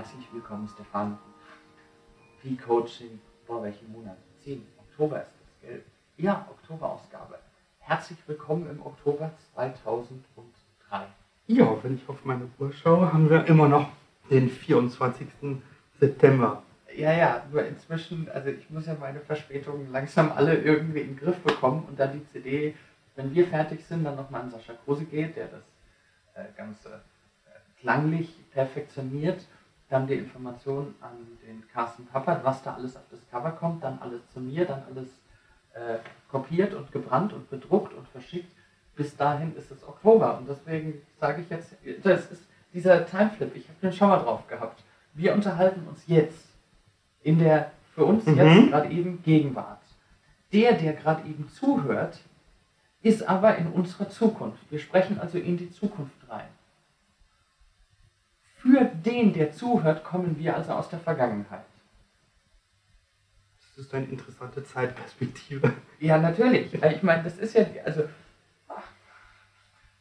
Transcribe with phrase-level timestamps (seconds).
[0.00, 1.18] Herzlich willkommen, Stefan.
[2.40, 4.16] P-Coaching, vor welchem Monat?
[4.42, 4.66] 10.
[4.78, 5.82] Oktober ist das, gell?
[6.16, 7.38] Ja, Oktoberausgabe.
[7.80, 11.04] Herzlich willkommen im Oktober 2003.
[11.48, 13.90] Ja, wenn ich auf meine Uhr schaue, haben wir immer noch
[14.30, 15.28] den 24.
[15.98, 16.62] September.
[16.96, 21.18] Ja, ja, nur inzwischen, also ich muss ja meine Verspätungen langsam alle irgendwie in den
[21.18, 22.74] Griff bekommen und dann die CD,
[23.16, 25.62] wenn wir fertig sind, dann nochmal an Sascha Kruse geht, der das
[26.36, 29.44] äh, Ganze äh, klanglich perfektioniert,
[29.90, 31.16] dann die Information an
[31.46, 34.82] den Carsten Pappert, was da alles auf das Cover kommt, dann alles zu mir, dann
[34.88, 35.08] alles
[35.74, 35.98] äh,
[36.30, 38.50] kopiert und gebrannt und bedruckt und verschickt.
[38.96, 42.42] Bis dahin ist es Oktober und deswegen sage ich jetzt, das ist
[42.72, 44.82] dieser Timeflip, ich habe den mal drauf gehabt.
[45.12, 46.46] Wir unterhalten uns jetzt
[47.22, 48.36] in der für uns mhm.
[48.36, 49.80] jetzt gerade eben Gegenwart.
[50.52, 52.18] Der, der gerade eben zuhört,
[53.02, 54.70] ist aber in unserer Zukunft.
[54.70, 56.48] Wir sprechen also in die Zukunft rein.
[58.60, 61.64] Für den, der zuhört, kommen wir also aus der Vergangenheit.
[63.58, 65.72] Das ist eine interessante Zeitperspektive.
[65.98, 66.74] Ja, natürlich.
[66.74, 68.02] Ich meine, das ist ja, also,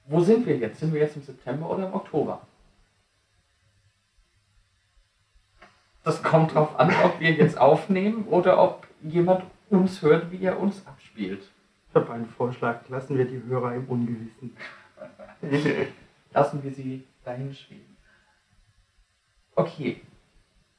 [0.08, 0.82] wo sind wir jetzt?
[0.82, 2.46] Sind wir jetzt im September oder im Oktober?
[6.04, 10.60] Das kommt darauf an, ob wir jetzt aufnehmen oder ob jemand uns hört, wie er
[10.60, 11.44] uns abspielt.
[11.90, 12.88] Ich habe einen Vorschlag.
[12.90, 14.58] Lassen wir die Hörer im Ungewissen.
[16.34, 17.89] Lassen wir sie dahin schweben.
[19.60, 20.02] Okay,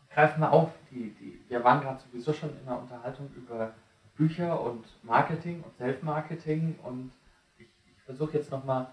[0.08, 0.70] greifen wir auf.
[0.90, 3.74] Die, die, wir waren gerade sowieso schon in einer Unterhaltung über
[4.16, 7.10] Bücher und Marketing und Self-Marketing und
[7.58, 8.86] ich, ich versuche jetzt nochmal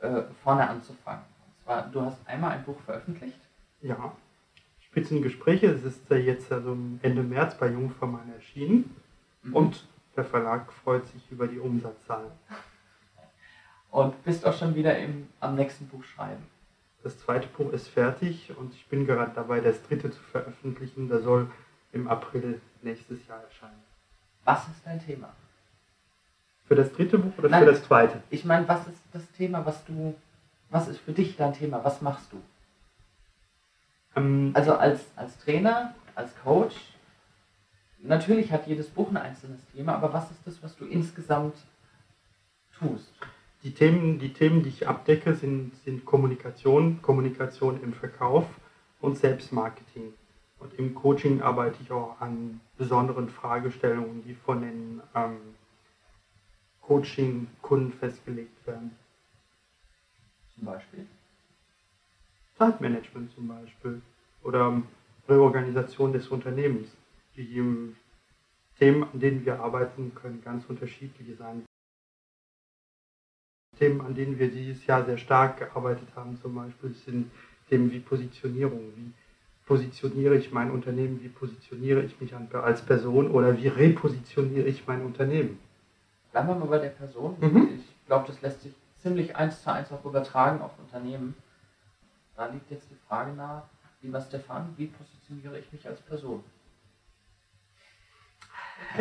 [0.00, 1.24] äh, vorne anzufangen.
[1.46, 3.40] Und zwar, du hast einmal ein Buch veröffentlicht.
[3.80, 4.12] Ja.
[4.80, 5.68] Spitzengespräche.
[5.68, 8.94] Es ist jetzt also Ende März bei Jungvermann erschienen.
[9.42, 9.56] Mhm.
[9.56, 9.86] Und
[10.16, 12.32] der Verlag freut sich über die Umsatzzahlen.
[13.90, 16.46] Und bist auch schon wieder im, am nächsten Buch schreiben.
[17.02, 21.08] Das zweite Buch ist fertig und ich bin gerade dabei, das dritte zu veröffentlichen.
[21.08, 21.50] Das soll
[21.92, 23.82] im April nächstes Jahr erscheinen.
[24.44, 25.32] Was ist dein Thema?
[26.66, 28.22] Für das dritte Buch oder Nein, für das zweite?
[28.30, 30.14] Ich meine, was ist das Thema, was du,
[30.68, 31.82] was ist für dich dein Thema?
[31.82, 32.40] Was machst du?
[34.14, 36.76] Ähm, also als, als Trainer, als Coach,
[37.98, 41.56] natürlich hat jedes Buch ein einzelnes Thema, aber was ist das, was du insgesamt
[42.78, 43.12] tust?
[43.62, 48.46] Die Themen, die Themen, die ich abdecke, sind, sind Kommunikation, Kommunikation im Verkauf
[49.00, 50.14] und Selbstmarketing.
[50.58, 55.36] Und im Coaching arbeite ich auch an besonderen Fragestellungen, die von den ähm,
[56.82, 58.92] Coaching-Kunden festgelegt werden.
[60.54, 61.06] Zum Beispiel?
[62.56, 64.02] Zeitmanagement zum Beispiel
[64.42, 64.82] oder
[65.28, 66.88] Reorganisation des Unternehmens.
[67.36, 67.94] Die
[68.78, 71.64] Themen, an denen wir arbeiten, können ganz unterschiedliche sein.
[73.80, 77.30] Themen, an denen wir dieses Jahr sehr stark gearbeitet haben, zum Beispiel sind
[77.68, 78.92] Themen wie Positionierung.
[78.94, 79.12] Wie
[79.66, 81.18] positioniere ich mein Unternehmen?
[81.22, 83.30] Wie positioniere ich mich als Person?
[83.30, 85.58] Oder wie repositioniere ich mein Unternehmen?
[86.30, 87.36] Bleiben wir mal bei der Person.
[87.40, 87.70] Mhm.
[87.78, 91.34] Ich glaube, das lässt sich ziemlich eins zu eins auch übertragen auf Unternehmen.
[92.36, 93.62] Da liegt jetzt die Frage nahe,
[94.02, 96.44] lieber Stefan, wie positioniere ich mich als Person?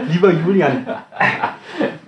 [0.07, 0.85] Lieber Julian,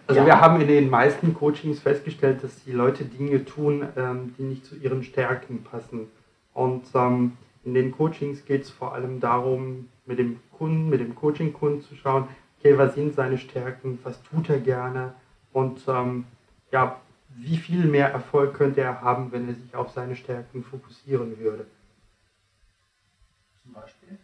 [0.08, 0.26] also ja.
[0.26, 4.66] wir haben in den meisten Coachings festgestellt, dass die Leute Dinge tun, ähm, die nicht
[4.66, 6.08] zu ihren Stärken passen.
[6.54, 11.16] Und ähm, in den Coachings geht es vor allem darum, mit dem Kunden, mit dem
[11.16, 12.28] Coaching-Kunden zu schauen,
[12.60, 15.14] okay, was sind seine Stärken, was tut er gerne
[15.54, 16.26] und ähm,
[16.72, 17.00] ja,
[17.30, 21.66] wie viel mehr Erfolg könnte er haben, wenn er sich auf seine Stärken fokussieren würde?
[23.64, 24.18] Zum Beispiel.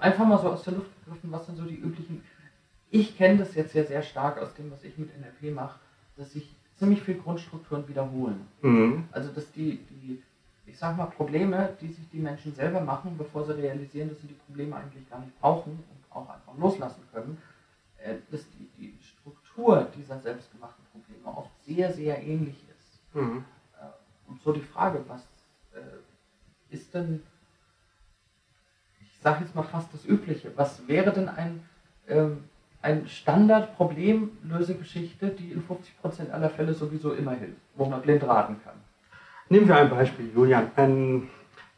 [0.00, 2.22] Einfach mal so aus der Luft gegriffen, was sind so die üblichen.
[2.90, 5.78] Ich kenne das jetzt sehr, sehr stark aus dem, was ich mit NLP mache,
[6.16, 8.46] dass sich ziemlich viel Grundstrukturen wiederholen.
[8.62, 9.04] Mhm.
[9.12, 10.22] Also, dass die, die,
[10.66, 14.28] ich sag mal, Probleme, die sich die Menschen selber machen, bevor sie realisieren, dass sie
[14.28, 17.38] die Probleme eigentlich gar nicht brauchen und auch einfach loslassen können,
[17.98, 23.14] äh, dass die, die Struktur dieser selbstgemachten Probleme oft sehr, sehr ähnlich ist.
[23.14, 23.44] Mhm.
[23.78, 25.22] Äh, und so die Frage, was
[25.74, 27.22] äh, ist denn,
[29.20, 31.62] sage jetzt mal fast das Übliche, was wäre denn ein,
[32.08, 32.38] ähm,
[32.82, 38.74] ein Standard-Problemlösegeschichte, die in 50% aller Fälle sowieso immer hilft, wo man blind raten kann?
[39.48, 40.72] Nehmen wir ein Beispiel, Julian.
[40.76, 41.28] Ein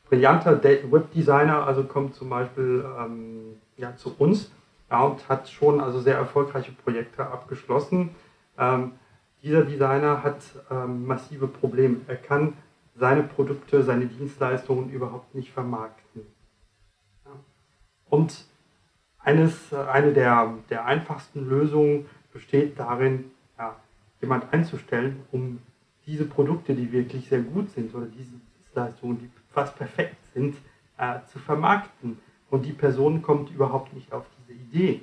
[0.08, 4.50] brillanter Webdesigner also kommt zum Beispiel ähm, ja, zu uns
[4.90, 8.10] ja, und hat schon also sehr erfolgreiche Projekte abgeschlossen.
[8.58, 8.92] Ähm,
[9.42, 11.96] dieser Designer hat ähm, massive Probleme.
[12.06, 12.52] Er kann
[12.94, 16.26] seine Produkte, seine Dienstleistungen überhaupt nicht vermarkten.
[18.12, 18.44] Und
[19.20, 23.74] eines, eine der, der einfachsten Lösungen besteht darin, ja,
[24.20, 25.62] jemand einzustellen, um
[26.04, 30.56] diese Produkte, die wirklich sehr gut sind oder diese Dienstleistungen, die fast perfekt sind,
[30.98, 32.18] äh, zu vermarkten.
[32.50, 35.00] Und die Person kommt überhaupt nicht auf diese Idee.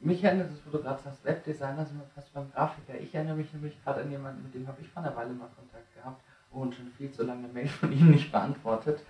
[0.00, 2.98] Mich erinnert es, wo du gerade sagst, Webdesigner sind wir fast beim Grafiker.
[2.98, 5.50] Ich erinnere mich nämlich gerade an jemanden, mit dem habe ich vor einer Weile mal
[5.54, 9.04] Kontakt gehabt und schon viel zu lange Mail von ihm nicht beantwortet.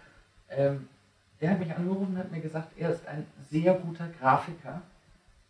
[0.49, 0.89] Ähm,
[1.41, 4.83] der hat mich angerufen und hat mir gesagt, er ist ein sehr guter Grafiker,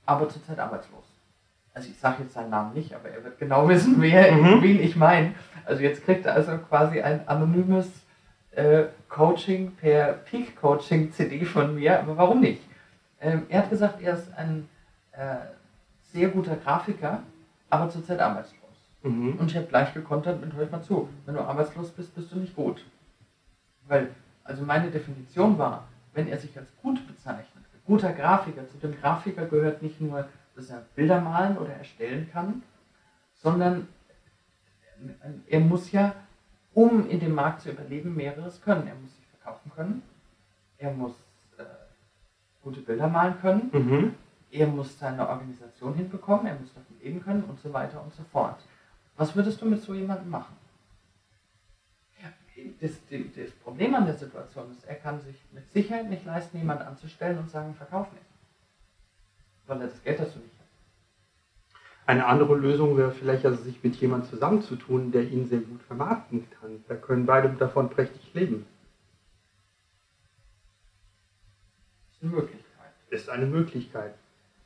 [0.05, 1.05] aber zurzeit arbeitslos.
[1.75, 4.63] Also ich sage jetzt seinen Namen nicht, aber er wird genau wissen, wer, mhm.
[4.63, 5.35] wen ich meine.
[5.65, 7.89] Also jetzt kriegt er also quasi ein anonymes
[8.53, 12.63] äh, Coaching per Peak-Coaching-CD von mir, aber warum nicht?
[13.21, 14.69] Ähm, er hat gesagt, er ist ein
[15.13, 15.37] äh,
[16.13, 17.23] sehr guter Grafiker,
[17.71, 18.57] aber zurzeit arbeitslos.
[19.03, 19.37] Mhm.
[19.39, 22.39] Und ich habe gleich gekontert mit, hör mal zu, wenn du arbeitslos bist, bist du
[22.39, 22.85] nicht gut.
[23.87, 24.09] Weil,
[24.47, 25.85] also meine Definition war,
[26.15, 30.71] wenn er sich als gut bezeichnet, guter Grafiker, zu dem Grafiker gehört nicht nur, dass
[30.71, 32.63] er Bilder malen oder erstellen kann,
[33.35, 33.87] sondern
[35.49, 36.15] er muss ja,
[36.75, 38.87] um in dem Markt zu überleben, mehreres können.
[38.89, 40.03] Er muss sich verkaufen können,
[40.79, 41.13] er muss
[41.59, 41.63] äh,
[42.65, 44.15] gute Bilder malen können, mhm
[44.51, 48.23] er muss seine Organisation hinbekommen, er muss davon leben können und so weiter und so
[48.33, 48.59] fort.
[49.17, 50.57] Was würdest du mit so jemandem machen?
[52.81, 52.93] Das,
[53.37, 57.39] das, Problem an der Situation ist, er kann sich mit Sicherheit nicht leisten, jemanden anzustellen
[57.39, 58.25] und sagen, verkauf nicht.
[59.67, 60.67] Weil er das Geld dazu nicht hat.
[62.07, 66.47] Eine andere Lösung wäre vielleicht, also sich mit jemandem zusammenzutun, der ihn sehr gut vermarkten
[66.61, 66.85] kann.
[66.89, 68.67] Da können beide davon prächtig leben.
[72.13, 72.93] Ist eine Möglichkeit.
[73.11, 74.15] Ist eine Möglichkeit.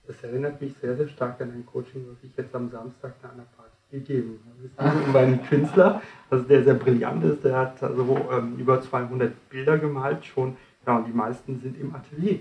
[0.06, 3.32] Das erinnert mich sehr, sehr stark an ein Coaching, was ich jetzt am Samstag nach
[3.32, 4.66] einer Party gegeben habe.
[4.66, 7.44] Es geht um einen Künstler, also der sehr brillant ist.
[7.44, 10.56] Der hat also ähm, über 200 Bilder gemalt schon.
[10.86, 12.40] Ja, und die meisten sind im Atelier.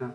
[0.00, 0.14] Ja.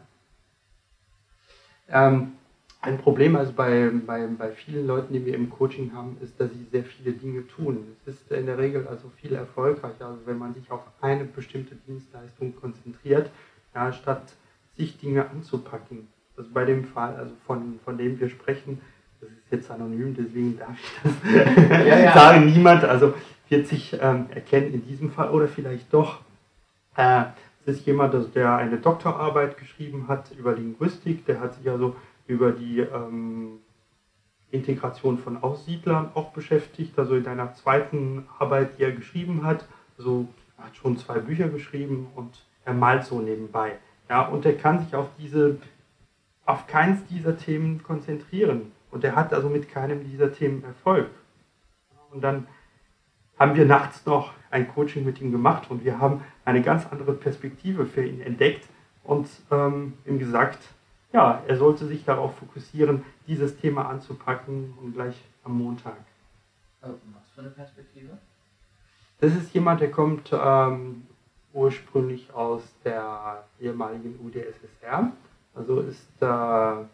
[1.90, 2.34] Ähm,
[2.82, 6.50] ein Problem also bei, bei, bei vielen Leuten, die wir im Coaching haben, ist, dass
[6.52, 7.98] sie sehr viele Dinge tun.
[8.06, 11.76] Es ist in der Regel also viel erfolgreicher, also wenn man sich auf eine bestimmte
[11.76, 13.30] Dienstleistung konzentriert,
[13.76, 14.34] ja, statt
[14.78, 16.08] sich Dinge anzupacken.
[16.38, 18.80] Also bei dem Fall, also von, von dem wir sprechen,
[19.50, 22.14] ist jetzt anonym, deswegen darf ich das ja, ja.
[22.14, 23.14] sagen, niemand, also
[23.50, 26.20] wird sich ähm, erkennen in diesem Fall oder vielleicht doch.
[26.96, 27.24] Äh,
[27.66, 31.96] es ist jemand, der eine Doktorarbeit geschrieben hat über Linguistik, der hat sich also
[32.28, 33.60] über die ähm,
[34.52, 39.66] Integration von Aussiedlern auch beschäftigt, also in einer zweiten Arbeit, die er geschrieben hat,
[39.98, 40.28] also
[40.58, 43.78] er hat schon zwei Bücher geschrieben und er malt so nebenbei.
[44.10, 45.58] Ja, und er kann sich auf diese,
[46.46, 48.72] auf keins dieser Themen konzentrieren.
[48.92, 51.10] Und er hat also mit keinem dieser Themen Erfolg.
[52.12, 52.48] Und dann
[53.38, 57.14] haben wir nachts noch ein Coaching mit ihm gemacht und wir haben eine ganz andere
[57.14, 58.68] Perspektive für ihn entdeckt
[59.04, 60.60] und ähm, ihm gesagt,
[61.14, 65.98] ja, er sollte sich darauf fokussieren, dieses Thema anzupacken und gleich am Montag.
[66.82, 68.18] Äh, was für eine Perspektive?
[69.20, 71.08] Das ist jemand, der kommt ähm,
[71.54, 75.12] ursprünglich aus der ehemaligen UdSSR,
[75.56, 76.86] also ist äh,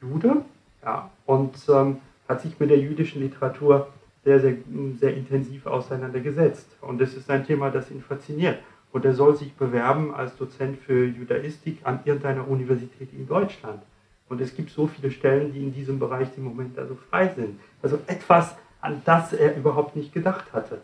[0.00, 0.44] Jude
[0.84, 3.88] ja, und ähm, hat sich mit der jüdischen Literatur
[4.24, 4.56] sehr, sehr,
[4.98, 6.76] sehr intensiv auseinandergesetzt.
[6.80, 8.58] Und das ist ein Thema, das ihn fasziniert.
[8.92, 13.82] Und er soll sich bewerben als Dozent für Judaistik an irgendeiner Universität in Deutschland.
[14.28, 17.58] Und es gibt so viele Stellen, die in diesem Bereich im Moment also frei sind.
[17.82, 20.80] Also etwas, an das er überhaupt nicht gedacht hatte.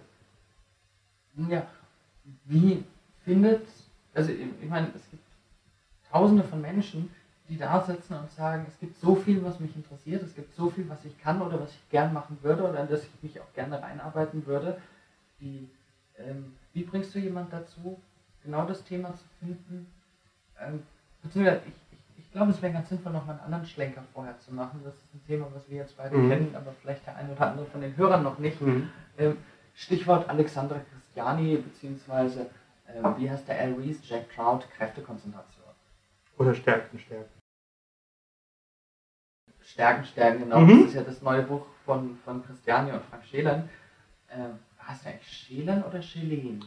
[1.49, 1.67] Ja,
[2.45, 2.83] wie
[3.25, 3.67] findet,
[4.15, 5.23] also ich meine, es gibt
[6.11, 7.11] tausende von Menschen,
[7.49, 10.71] die da sitzen und sagen, es gibt so viel, was mich interessiert, es gibt so
[10.71, 13.41] viel, was ich kann oder was ich gern machen würde oder an das ich mich
[13.41, 14.81] auch gerne reinarbeiten würde.
[15.41, 15.69] Die,
[16.19, 18.01] ähm, wie bringst du jemand dazu,
[18.43, 19.87] genau das Thema zu finden?
[20.61, 20.83] Ähm,
[21.23, 24.53] beziehungsweise ich, ich, ich glaube, es wäre ganz sinnvoll, nochmal einen anderen Schlenker vorher zu
[24.53, 24.81] machen.
[24.85, 26.29] Das ist ein Thema, was wir jetzt beide mhm.
[26.29, 28.61] kennen, aber vielleicht der eine oder andere von den Hörern noch nicht.
[28.61, 28.89] Mhm.
[29.19, 29.37] Ähm,
[29.75, 32.49] Stichwort Alexandra Christiani, beziehungsweise
[32.87, 35.65] äh, wie heißt der Al Reese, Jack Trout, Kräftekonzentration.
[36.39, 37.36] Oder Stärken, Stärken.
[39.77, 40.61] Stärken, Stärken, genau.
[40.61, 40.79] Mhm.
[40.79, 43.69] Das ist ja das neue Buch von, von Christiani und Frank Schelen.
[44.33, 46.65] Ähm, heißt der eigentlich Schelen oder Schelen?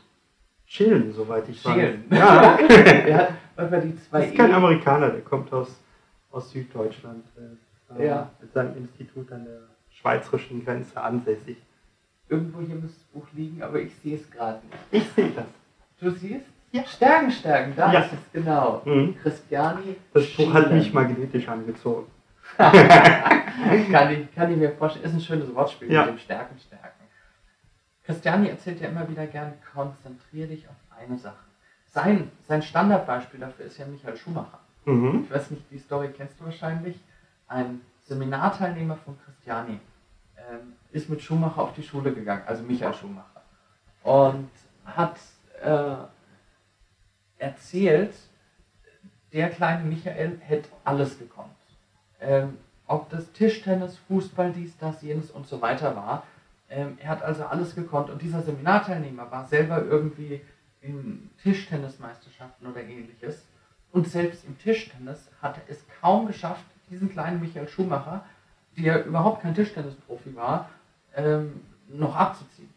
[0.67, 1.73] Schelen, soweit ich weiß.
[1.73, 2.03] Schelen.
[2.11, 2.55] Ja.
[2.67, 5.75] der hat, die zwei das ist kein e Amerikaner, der kommt aus,
[6.29, 7.25] aus Süddeutschland.
[7.97, 8.29] Äh, ja.
[8.39, 11.57] Mit seinem Institut an der schweizerischen Grenze ansässig.
[12.27, 15.03] Irgendwo hier müsste das Buch liegen, aber ich sehe es gerade nicht.
[15.03, 15.45] Ich sehe das.
[15.99, 16.45] Du siehst?
[16.71, 16.85] Ja.
[16.85, 18.01] Stärken, Stärken, da ja.
[18.01, 18.83] ist es genau.
[18.85, 19.15] Mhm.
[19.15, 19.95] Christiani.
[20.13, 22.05] Das Buch hat mich magnetisch angezogen.
[23.91, 25.05] kann, ich, kann ich mir vorstellen.
[25.05, 26.05] Ist ein schönes Wortspiel ja.
[26.05, 26.99] mit dem Stärken, Stärken.
[28.05, 31.43] Christiani erzählt ja immer wieder gern, konzentriere dich auf eine Sache.
[31.85, 34.59] Sein, sein Standardbeispiel dafür ist ja Michael Schumacher.
[34.85, 35.25] Mhm.
[35.25, 36.99] Ich weiß nicht, die Story kennst du wahrscheinlich.
[37.47, 39.79] Ein Seminarteilnehmer von Christiani
[40.37, 43.43] ähm, ist mit Schumacher auf die Schule gegangen, also Michael Schumacher.
[44.03, 44.49] Und
[44.85, 45.17] hat
[45.61, 45.95] äh,
[47.37, 48.15] erzählt,
[49.33, 51.58] der kleine Michael hätte alles gekonnt.
[52.19, 52.57] Ähm,
[52.87, 56.23] ob das Tischtennis, Fußball, dies, das, jenes und so weiter war.
[56.69, 60.41] Ähm, er hat also alles gekonnt und dieser Seminarteilnehmer war selber irgendwie
[60.81, 63.45] in Tischtennismeisterschaften oder ähnliches.
[63.91, 68.25] Und selbst im Tischtennis hat er es kaum geschafft, diesen kleinen Michael Schumacher,
[68.77, 70.69] der überhaupt kein Tischtennisprofi war,
[71.15, 72.73] ähm, noch abzuziehen.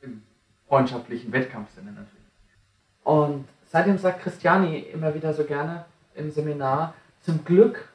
[0.00, 0.22] Im
[0.68, 2.10] freundschaftlichen Wettkampfsinne natürlich.
[3.04, 7.88] Und seitdem sagt Christiani immer wieder so gerne im Seminar, zum Glück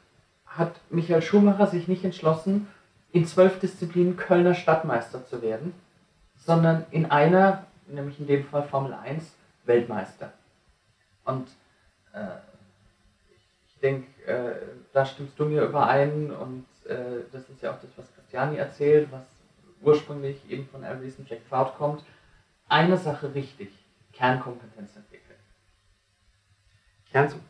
[0.58, 2.68] hat Michael Schumacher sich nicht entschlossen,
[3.12, 5.74] in zwölf Disziplinen Kölner Stadtmeister zu werden,
[6.38, 9.34] sondern in einer, nämlich in dem Fall Formel 1,
[9.66, 10.34] Weltmeister.
[11.24, 11.48] Und
[12.14, 12.26] äh,
[13.68, 14.56] ich denke, äh,
[14.94, 19.10] da stimmst du mir überein und äh, das ist ja auch das, was Christiani erzählt,
[19.12, 19.24] was
[19.82, 22.04] ursprünglich eben von Everything Jack Cloud kommt.
[22.68, 23.70] Eine Sache richtig,
[24.14, 25.22] Kernkompetenz entwickeln.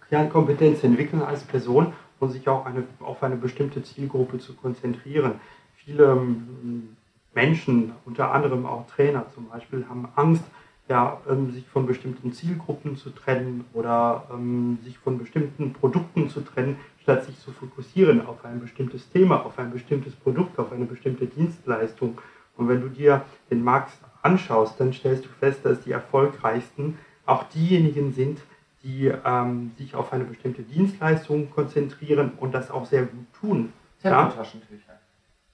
[0.10, 5.34] Kernkompetenz entwickeln als Person und sich auch eine, auf eine bestimmte Zielgruppe zu konzentrieren.
[5.76, 6.96] Viele ähm,
[7.34, 10.44] Menschen, unter anderem auch Trainer zum Beispiel, haben Angst,
[10.88, 16.42] ja, ähm, sich von bestimmten Zielgruppen zu trennen oder ähm, sich von bestimmten Produkten zu
[16.42, 20.86] trennen, statt sich zu fokussieren auf ein bestimmtes Thema, auf ein bestimmtes Produkt, auf eine
[20.86, 22.20] bestimmte Dienstleistung.
[22.56, 27.44] Und wenn du dir den Markt anschaust, dann stellst du fest, dass die erfolgreichsten auch
[27.46, 28.42] diejenigen sind,
[28.84, 33.74] die ähm, sich auf eine bestimmte Dienstleistung konzentrieren und das auch sehr gut tun.
[34.02, 34.94] Tempotaschentücher.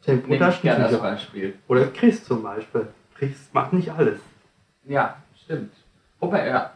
[0.02, 0.90] Tempotaschentücher.
[0.90, 1.58] das Beispiel.
[1.68, 2.88] Oder Chris zum Beispiel.
[3.16, 4.20] Chris macht nicht alles.
[4.86, 5.74] Ja, stimmt.
[6.20, 6.72] Wobei er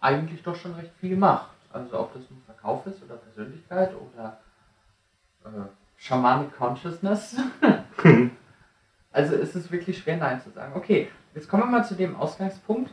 [0.00, 1.50] eigentlich doch schon recht viel macht.
[1.72, 4.38] Also ob das nun Verkauf ist oder Persönlichkeit oder
[5.44, 5.48] äh,
[5.96, 7.36] Shamanic Consciousness.
[9.12, 10.72] also ist es wirklich schwer Nein zu sagen.
[10.74, 12.90] Okay, jetzt kommen wir mal zu dem Ausgangspunkt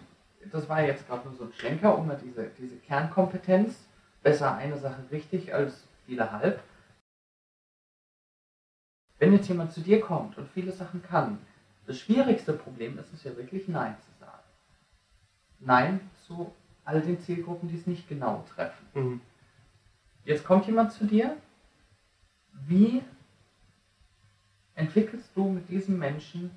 [0.51, 3.87] das war jetzt gerade nur so ein Schlenker, um diese, diese Kernkompetenz,
[4.23, 6.61] besser eine Sache richtig als viele halb.
[9.19, 11.39] Wenn jetzt jemand zu dir kommt und viele Sachen kann,
[11.85, 14.43] das schwierigste Problem ist es ja wirklich Nein zu sagen.
[15.59, 16.51] Nein zu
[16.83, 18.85] all den Zielgruppen, die es nicht genau treffen.
[18.93, 19.21] Mhm.
[20.23, 21.37] Jetzt kommt jemand zu dir,
[22.67, 23.03] wie
[24.75, 26.51] entwickelst du mit diesem Menschen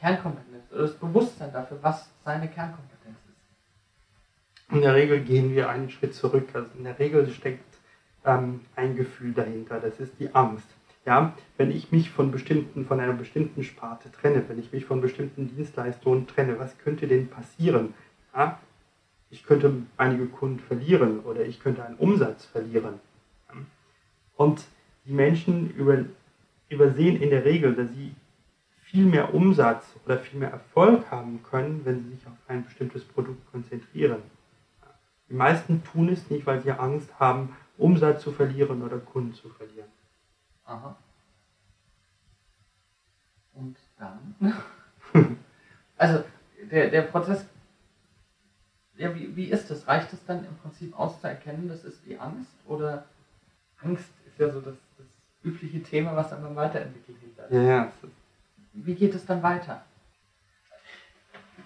[0.00, 4.74] Kernkompetenz oder das Bewusstsein dafür, was seine Kernkompetenz ist?
[4.74, 6.48] In der Regel gehen wir einen Schritt zurück.
[6.54, 7.78] Also in der Regel steckt
[8.24, 10.66] ähm, ein Gefühl dahinter, das ist die Angst.
[11.06, 15.00] Ja, wenn ich mich von bestimmten, von einer bestimmten Sparte trenne, wenn ich mich von
[15.00, 17.94] bestimmten Dienstleistungen trenne, was könnte denn passieren?
[18.34, 18.60] Ja,
[19.30, 23.00] ich könnte einige Kunden verlieren oder ich könnte einen Umsatz verlieren.
[24.36, 24.64] Und
[25.06, 26.04] die Menschen über,
[26.68, 28.14] übersehen in der Regel, dass sie
[28.90, 33.04] viel mehr Umsatz oder viel mehr Erfolg haben können, wenn sie sich auf ein bestimmtes
[33.04, 34.20] Produkt konzentrieren.
[35.28, 39.48] Die meisten tun es nicht, weil sie Angst haben, Umsatz zu verlieren oder Kunden zu
[39.48, 39.88] verlieren.
[40.64, 40.96] Aha.
[43.54, 44.34] Und dann?
[45.96, 46.24] also
[46.70, 47.46] der, der Prozess,
[48.96, 49.86] ja, wie, wie ist das?
[49.86, 52.50] Reicht es dann im Prinzip auszuerkennen, das ist die Angst?
[52.66, 53.04] Oder
[53.82, 55.06] Angst ist ja so das, das
[55.44, 57.50] übliche Thema, was dann weiterentwickelt wird.
[57.52, 57.92] Ja, ja,
[58.72, 59.82] wie geht es dann weiter?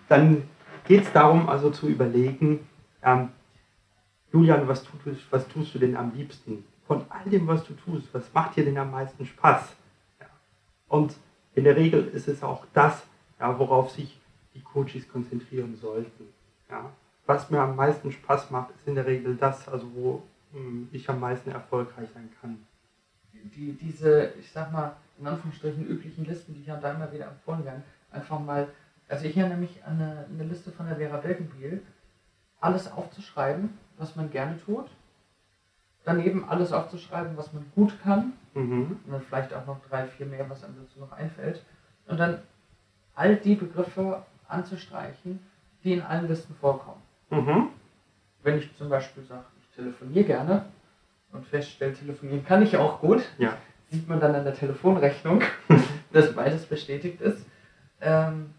[0.08, 0.48] Dann
[0.84, 2.66] geht es darum, also zu überlegen,
[3.02, 3.30] ähm,
[4.32, 6.64] Julian, was, tut, was tust du denn am liebsten?
[6.86, 9.74] Von all dem, was du tust, was macht dir denn am meisten Spaß?
[10.20, 10.26] Ja.
[10.88, 11.14] Und
[11.54, 13.04] in der Regel ist es auch das,
[13.38, 14.20] ja, worauf sich
[14.54, 16.28] die Coaches konzentrieren sollten.
[16.68, 16.90] Ja.
[17.26, 20.88] Was mir am meisten Spaß macht, ist in der Regel das, also wo mh, hm,
[20.92, 22.66] ich am meisten erfolgreich sein kann.
[23.32, 27.26] Die, diese, ich sag mal, in Anführungsstrichen üblichen Listen, die hier und da immer wieder
[27.26, 28.68] empfohlen werden, einfach mal,
[29.08, 31.82] also ich erinnere mich an eine, eine Liste von der Vera Birkenbiel,
[32.60, 34.86] alles aufzuschreiben, was man gerne tut,
[36.04, 38.98] daneben alles aufzuschreiben, was man gut kann, mhm.
[39.04, 41.62] und dann vielleicht auch noch drei, vier mehr, was einem dazu noch einfällt,
[42.06, 42.42] und dann
[43.14, 45.40] all die Begriffe anzustreichen,
[45.84, 47.00] die in allen Listen vorkommen.
[47.30, 47.68] Mhm.
[48.42, 50.66] Wenn ich zum Beispiel sage, ich telefoniere gerne
[51.32, 53.56] und feststelle, telefonieren kann ich auch gut, ja
[53.90, 55.42] sieht man dann an der Telefonrechnung,
[56.12, 57.44] dass beides bestätigt ist.
[58.00, 58.50] Ähm,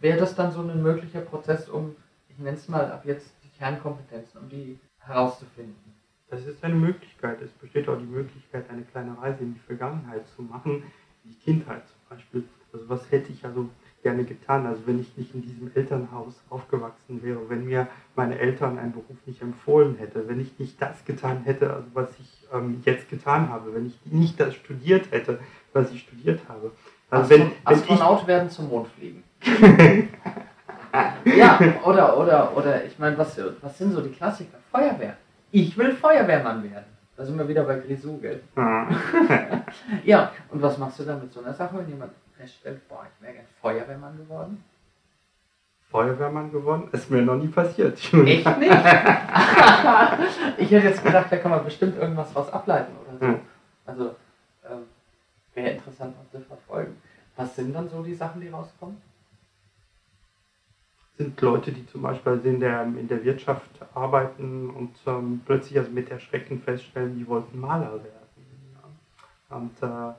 [0.00, 1.94] Wäre das dann so ein möglicher Prozess, um,
[2.28, 5.94] ich nenne es mal ab jetzt die Kernkompetenzen, um die herauszufinden?
[6.30, 7.42] Das ist eine Möglichkeit.
[7.42, 10.84] Es besteht auch die Möglichkeit, eine kleine Reise in die Vergangenheit zu machen,
[11.24, 12.44] in die Kindheit zum Beispiel.
[12.72, 13.68] Also was hätte ich also
[14.02, 14.66] gerne getan.
[14.66, 19.16] Also wenn ich nicht in diesem Elternhaus aufgewachsen wäre, wenn mir meine Eltern einen Beruf
[19.26, 23.48] nicht empfohlen hätte, wenn ich nicht das getan hätte, also was ich ähm, jetzt getan
[23.48, 25.38] habe, wenn ich nicht das studiert hätte,
[25.72, 26.72] was ich studiert habe.
[27.10, 29.24] Also wenn, wenn Astronaut ich, werden zum Mond fliegen.
[31.24, 34.58] ja, oder, oder, oder, ich meine, was, was sind so die Klassiker?
[34.70, 35.16] Feuerwehr.
[35.50, 36.84] Ich will Feuerwehrmann werden.
[37.16, 38.42] Da sind wir wieder bei Grisou, gell?
[40.04, 43.22] ja, und was machst du dann mit so einer Sache, wenn jemand feststellt, boah, ich
[43.22, 44.64] wäre gern Feuerwehrmann geworden?
[45.90, 46.88] Feuerwehrmann geworden?
[46.92, 47.98] Ist mir noch nie passiert.
[48.12, 48.44] Echt nicht?
[50.58, 53.26] ich hätte jetzt gedacht, da kann man bestimmt irgendwas draus ableiten oder so.
[53.26, 53.40] Hm.
[53.86, 54.14] Also,
[54.68, 54.82] ähm,
[55.54, 56.96] wäre interessant noch zu verfolgen.
[57.36, 59.02] Was sind dann so die Sachen, die rauskommen?
[61.18, 65.90] Sind Leute, die zum Beispiel in der, in der Wirtschaft arbeiten und ähm, plötzlich also
[65.90, 68.30] mit Erschrecken feststellen, die wollten Maler werden.
[69.50, 69.56] Ja.
[69.56, 70.14] Und äh,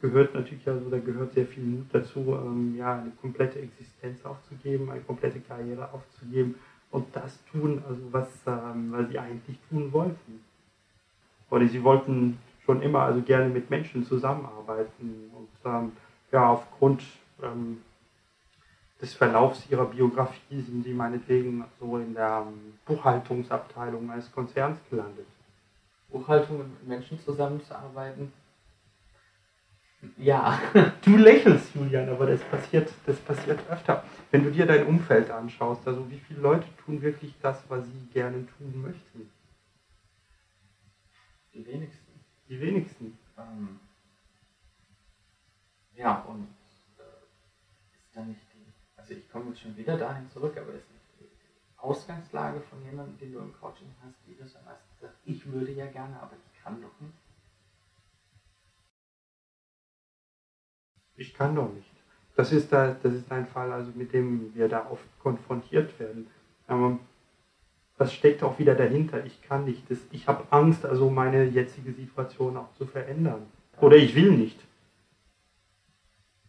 [0.00, 4.90] gehört natürlich, also da gehört sehr viel Mut dazu, ähm, ja, eine komplette Existenz aufzugeben,
[4.90, 6.54] eine komplette Karriere aufzugeben
[6.90, 10.40] und das tun, also was, ähm, was sie eigentlich tun wollten.
[11.50, 15.92] Oder sie wollten schon immer also gerne mit Menschen zusammenarbeiten und ähm,
[16.32, 17.02] ja, aufgrund
[17.42, 17.82] ähm,
[19.00, 25.26] des Verlaufs ihrer Biografie sind sie meinetwegen so in der ähm, Buchhaltungsabteilung eines Konzerns gelandet.
[26.10, 28.32] Buchhaltung mit Menschen zusammenzuarbeiten,
[30.16, 30.60] ja.
[31.04, 34.04] Du lächelst, Julian, aber das passiert, das passiert öfter.
[34.30, 38.06] Wenn du dir dein Umfeld anschaust, also wie viele Leute tun wirklich das, was sie
[38.12, 39.30] gerne tun möchten?
[41.54, 42.24] Die wenigsten.
[42.48, 43.18] Die wenigsten.
[43.36, 43.80] Ähm,
[45.94, 46.48] ja, und
[46.98, 50.90] äh, ist da nicht die, also ich komme jetzt schon wieder dahin zurück, aber ist
[50.90, 51.28] nicht die
[51.78, 55.72] Ausgangslage von jemandem, den du im Coaching hast, die das am meisten sagt, ich würde
[55.72, 57.19] ja gerne, aber ich kann doch nicht.
[61.20, 61.90] Ich kann doch nicht.
[62.34, 66.26] Das ist, da, das ist ein Fall, also mit dem wir da oft konfrontiert werden.
[66.66, 66.98] Aber
[67.98, 69.24] was steckt auch wieder dahinter?
[69.26, 69.90] Ich kann nicht.
[69.90, 73.42] Das, ich habe Angst, also meine jetzige Situation auch zu verändern.
[73.80, 74.58] Oder ich will nicht.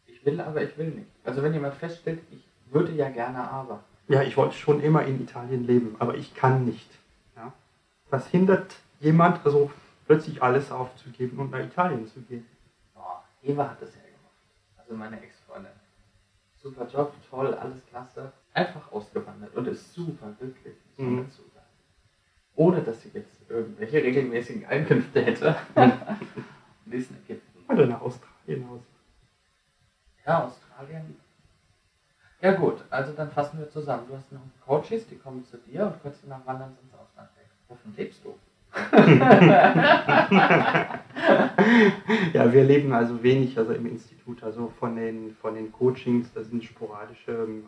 [0.06, 1.08] Ich will, aber ich will nicht.
[1.26, 3.84] Also wenn jemand feststellt, ich würde ja gerne, aber.
[4.08, 6.90] Ja, ich wollte schon immer in Italien leben, aber ich kann nicht.
[7.36, 7.52] Ja?
[8.10, 9.72] Was hindert jemand, also
[10.06, 12.46] plötzlich alles aufzugeben und nach Italien zu gehen?
[12.94, 14.11] Boah, Eva hat das ja
[14.92, 15.72] also meine Ex-Freundin.
[16.58, 18.34] Super Job, toll, alles klasse.
[18.54, 21.26] Einfach ausgewandert und ist super glücklich, muss man mhm.
[21.26, 21.66] dazu sagen.
[22.56, 25.56] Ohne dass sie jetzt irgendwelche regelmäßigen Einkünfte hätte.
[25.76, 27.72] und ist in Ägypten.
[27.72, 28.82] Oder nach Australien aus.
[30.26, 31.16] Ja, Australien.
[32.42, 34.08] Ja gut, also dann fassen wir zusammen.
[34.10, 37.30] Du hast noch Coaches, die kommen zu dir und kurz danach wandern sie ins Ausland
[37.38, 37.48] weg.
[37.70, 38.38] Wovon lebst du?
[42.34, 46.50] Ja, wir leben also wenig also im Institut, also von den, von den Coachings, das
[46.50, 47.64] sind sporadische ähm,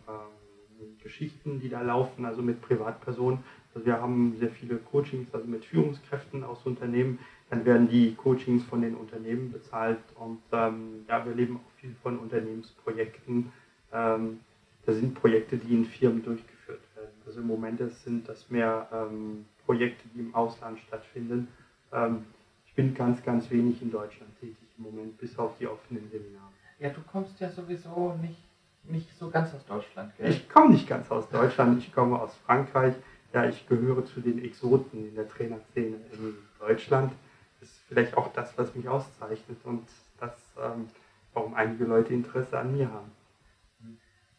[1.01, 3.39] Geschichten, die da laufen, also mit Privatpersonen.
[3.73, 7.19] Also wir haben sehr viele Coachings, also mit Führungskräften aus Unternehmen.
[7.49, 11.93] Dann werden die Coachings von den Unternehmen bezahlt und ähm, ja, wir leben auch viel
[12.01, 13.51] von Unternehmensprojekten.
[13.91, 14.39] Ähm,
[14.85, 17.11] das sind Projekte, die in Firmen durchgeführt werden.
[17.25, 21.47] Also im Moment sind das mehr ähm, Projekte, die im Ausland stattfinden.
[21.91, 22.25] Ähm,
[22.65, 26.51] ich bin ganz, ganz wenig in Deutschland tätig im Moment, bis auf die offenen Seminare.
[26.79, 28.43] Ja, du kommst ja sowieso nicht,
[28.83, 30.29] nicht so ganz aus Deutschland, gell?
[30.29, 32.95] Ich komme nicht ganz aus Deutschland, ich komme aus Frankreich.
[33.31, 37.13] Ja, ich gehöre zu den Exoten in der Trainerszene in Deutschland.
[37.59, 39.87] Das ist vielleicht auch das, was mich auszeichnet und
[40.19, 40.87] das, ähm,
[41.33, 43.11] warum einige Leute Interesse an mir haben.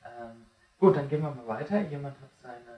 [0.04, 0.46] Ähm,
[0.78, 1.80] gut, dann gehen wir mal weiter.
[1.80, 2.73] Jemand hat seine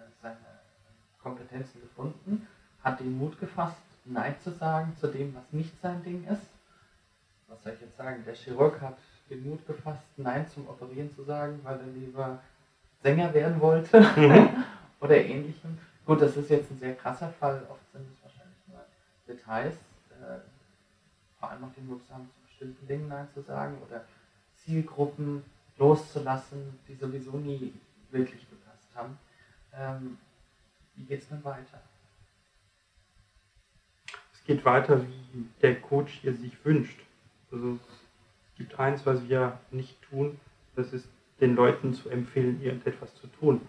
[1.27, 2.47] Kompetenzen gefunden,
[2.85, 6.47] hat den Mut gefasst, Nein zu sagen zu dem, was nicht sein Ding ist.
[7.49, 8.23] Was soll ich jetzt sagen?
[8.25, 8.97] Der Chirurg hat
[9.29, 12.39] den Mut gefasst, Nein zum Operieren zu sagen, weil er lieber
[13.03, 14.65] Sänger werden wollte mhm.
[15.01, 15.77] oder ähnlichem.
[16.05, 17.67] Gut, das ist jetzt ein sehr krasser Fall.
[17.69, 18.85] Oft sind es wahrscheinlich nur
[19.27, 19.75] Details.
[20.11, 20.39] Äh,
[21.41, 24.05] vor allem auch den Mut zu haben, zu bestimmten Dingen Nein zu sagen oder
[24.55, 25.43] Zielgruppen
[25.77, 27.75] loszulassen, die sowieso nie
[28.13, 29.19] wirklich gepasst haben.
[29.75, 30.19] Ähm,
[30.97, 31.81] wie geht es dann weiter?
[34.33, 37.01] Es geht weiter, wie der Coach hier sich wünscht.
[37.51, 40.41] Also es gibt eins, was wir nicht tun,
[40.75, 41.09] das ist
[41.41, 43.61] den Leuten zu empfehlen, irgendetwas zu tun.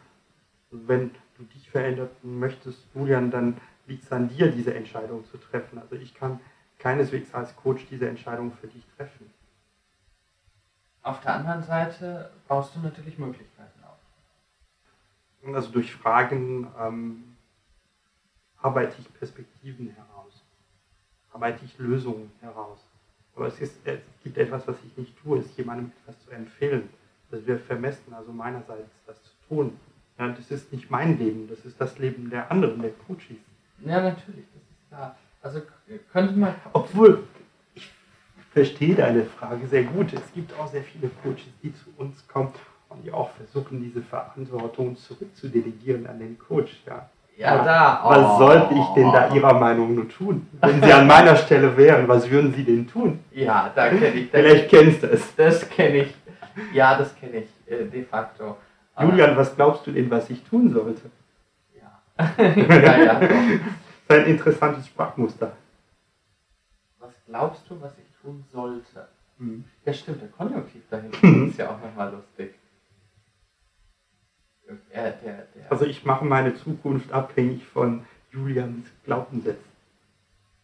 [0.72, 5.38] Also wenn du dich verändern möchtest, Julian, dann liegt es an dir, diese Entscheidung zu
[5.38, 5.80] treffen.
[5.80, 6.40] Also ich kann
[6.80, 9.32] keineswegs als Coach diese Entscheidung für dich treffen.
[11.02, 13.77] Auf der anderen Seite baust du natürlich Möglichkeiten
[15.55, 17.23] also durch Fragen ähm,
[18.62, 20.43] arbeite ich Perspektiven heraus,
[21.31, 22.79] arbeite ich Lösungen heraus.
[23.36, 26.89] Aber es, ist, es gibt etwas, was ich nicht tue, ist jemandem etwas zu empfehlen.
[27.29, 29.79] Das wäre vermessen, also meinerseits das zu tun.
[30.17, 33.38] Ja, das ist nicht mein Leben, das ist das Leben der anderen, der Coaches.
[33.86, 35.15] Ja, natürlich, das ist klar.
[35.43, 35.62] Also
[36.12, 36.55] könnte man.
[36.73, 37.27] Obwohl,
[37.75, 37.91] ich
[38.51, 40.12] verstehe deine Frage sehr gut.
[40.13, 42.51] Es gibt auch sehr viele Coaches, die zu uns kommen
[43.04, 46.82] die auch versuchen, diese Verantwortung zurückzudelegieren an den Coach.
[46.86, 47.10] Ja.
[47.38, 48.02] Ja, da.
[48.04, 48.38] Was oh.
[48.39, 50.47] sollte ich denn da Ihrer Meinung nur tun?
[50.60, 53.19] Wenn Sie an meiner Stelle wären, was würden Sie denn tun?
[53.32, 54.32] Ja, da kenne ich.
[54.32, 55.36] Da Vielleicht kennst du es.
[55.36, 56.15] Das kenne ich.
[56.73, 58.58] Ja, das kenne ich äh, de facto.
[58.95, 61.12] Aber- Julian, was glaubst du denn, was ich tun sollte?
[61.80, 62.02] Ja.
[62.43, 63.30] ja, ja, doch.
[63.30, 65.52] Das ist ein interessantes Sprachmuster.
[67.00, 69.08] Was glaubst du, was ich tun sollte?
[69.38, 69.63] Hm.
[69.86, 72.56] Ja, stimmt, der Konjunktiv dahinter ist ja auch nochmal lustig.
[74.67, 75.12] Der, der,
[75.56, 79.63] der, Also ich mache meine Zukunft abhängig von Julians Glaubenssätzen.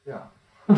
[0.05, 0.29] ja.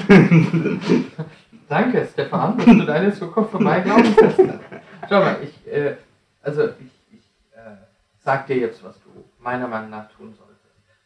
[1.70, 5.10] Danke, Stefan, dass du deine Zukunft vorbei Glaubenssätze hast.
[5.10, 5.96] Schau mal, ich, äh,
[6.42, 7.24] also ich, ich
[7.56, 7.76] äh,
[8.24, 9.10] sag dir jetzt, was du
[9.40, 10.56] meiner Meinung nach tun solltest.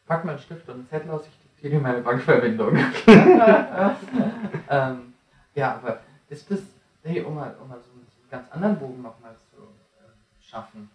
[0.05, 2.75] Pack mal einen Stift und einen Zettel aus, ich diktiere dir meine Bankverbindung.
[4.69, 5.13] ähm,
[5.55, 6.59] ja, aber ist das,
[7.03, 10.45] hey, um mal, um mal so, einen- so einen ganz anderen Bogen nochmal zu äh,
[10.45, 10.89] schaffen,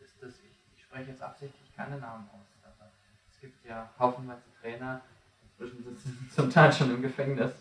[0.00, 2.90] ist das, ich, ich spreche jetzt absichtlich keine Namen aus, aber
[3.30, 5.00] es gibt ja haufenweise Trainer,
[5.42, 7.52] inzwischen sitzen sie zum Teil schon im Gefängnis.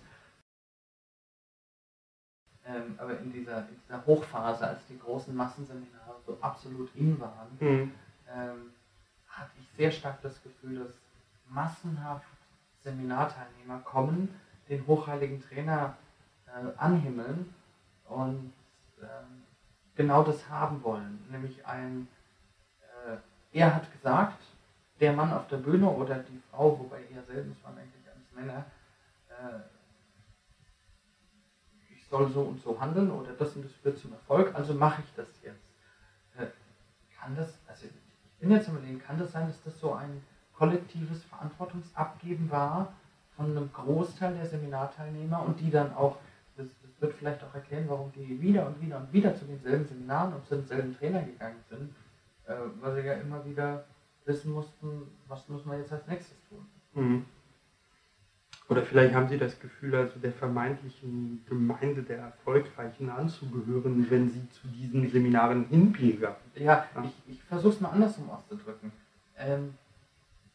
[2.66, 7.48] Ähm, aber in dieser, in dieser Hochphase, als die großen Massenseminare so absolut in waren,
[7.60, 7.92] Hm.
[8.28, 8.72] ähm,
[9.28, 10.94] hatte ich sehr stark das Gefühl, dass
[11.48, 12.26] massenhaft
[12.82, 14.34] Seminarteilnehmer kommen,
[14.68, 15.96] den hochheiligen Trainer
[16.48, 17.54] äh, anhimmeln
[18.06, 18.52] und
[19.00, 19.44] ähm,
[19.96, 21.24] genau das haben wollen.
[21.30, 22.08] Nämlich ein,
[23.58, 24.40] er hat gesagt,
[25.00, 28.32] der Mann auf der Bühne oder die Frau, wobei eher selten, es waren eigentlich alles
[28.36, 28.66] Männer,
[29.30, 29.60] äh,
[31.92, 35.02] ich soll so und so handeln oder das und das führt zum Erfolg, also mache
[35.02, 35.66] ich das jetzt.
[36.38, 36.46] Äh,
[37.20, 40.22] kann das, also ich bin jetzt überlegen, kann das sein, dass das so ein
[40.54, 42.94] kollektives Verantwortungsabgeben war
[43.36, 46.18] von einem Großteil der Seminarteilnehmer und die dann auch,
[46.56, 49.88] das, das wird vielleicht auch erklären, warum die wieder und wieder und wieder zu denselben
[49.88, 51.94] Seminaren und zu denselben Trainer gegangen sind,
[52.48, 53.86] äh, weil sie ja immer wieder
[54.26, 56.66] wissen mussten, was muss man jetzt als nächstes tun.
[56.94, 57.26] Mhm.
[58.70, 64.50] Oder vielleicht haben Sie das Gefühl, also der vermeintlichen Gemeinde der Erfolgreichen anzugehören, wenn Sie
[64.50, 66.36] zu diesen Seminaren hinpilgern.
[66.56, 67.04] Ja, Ja.
[67.04, 68.92] ich, ich versuche es mal andersrum auszudrücken.
[69.38, 69.76] Ähm,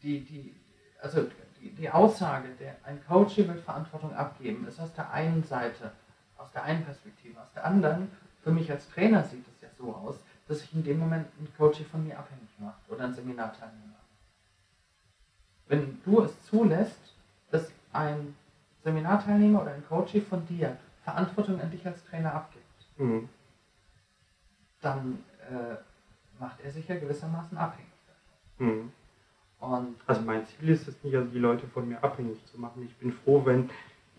[0.03, 0.55] die, die,
[1.01, 1.27] also
[1.59, 5.93] die, die Aussage, der, ein Coach will Verantwortung abgeben, ist aus der einen Seite,
[6.37, 7.41] aus der einen Perspektive.
[7.41, 8.11] Aus der anderen,
[8.43, 10.17] für mich als Trainer sieht es ja so aus,
[10.49, 13.97] dass sich in dem Moment ein Coach von mir abhängig macht oder ein Seminarteilnehmer.
[15.69, 17.15] Wenn du es zulässt,
[17.51, 18.35] dass ein
[18.85, 22.63] Seminarteilnehmer oder ein Coach von dir Verantwortung an dich als Trainer abgibt,
[22.99, 23.29] Mhm.
[24.83, 25.77] dann äh,
[26.39, 27.91] macht er sich ja gewissermaßen abhängig.
[28.59, 28.93] Mhm.
[30.07, 32.85] Also mein Ziel ist es nicht, also die Leute von mir abhängig zu machen.
[32.85, 33.71] Ich bin froh, wenn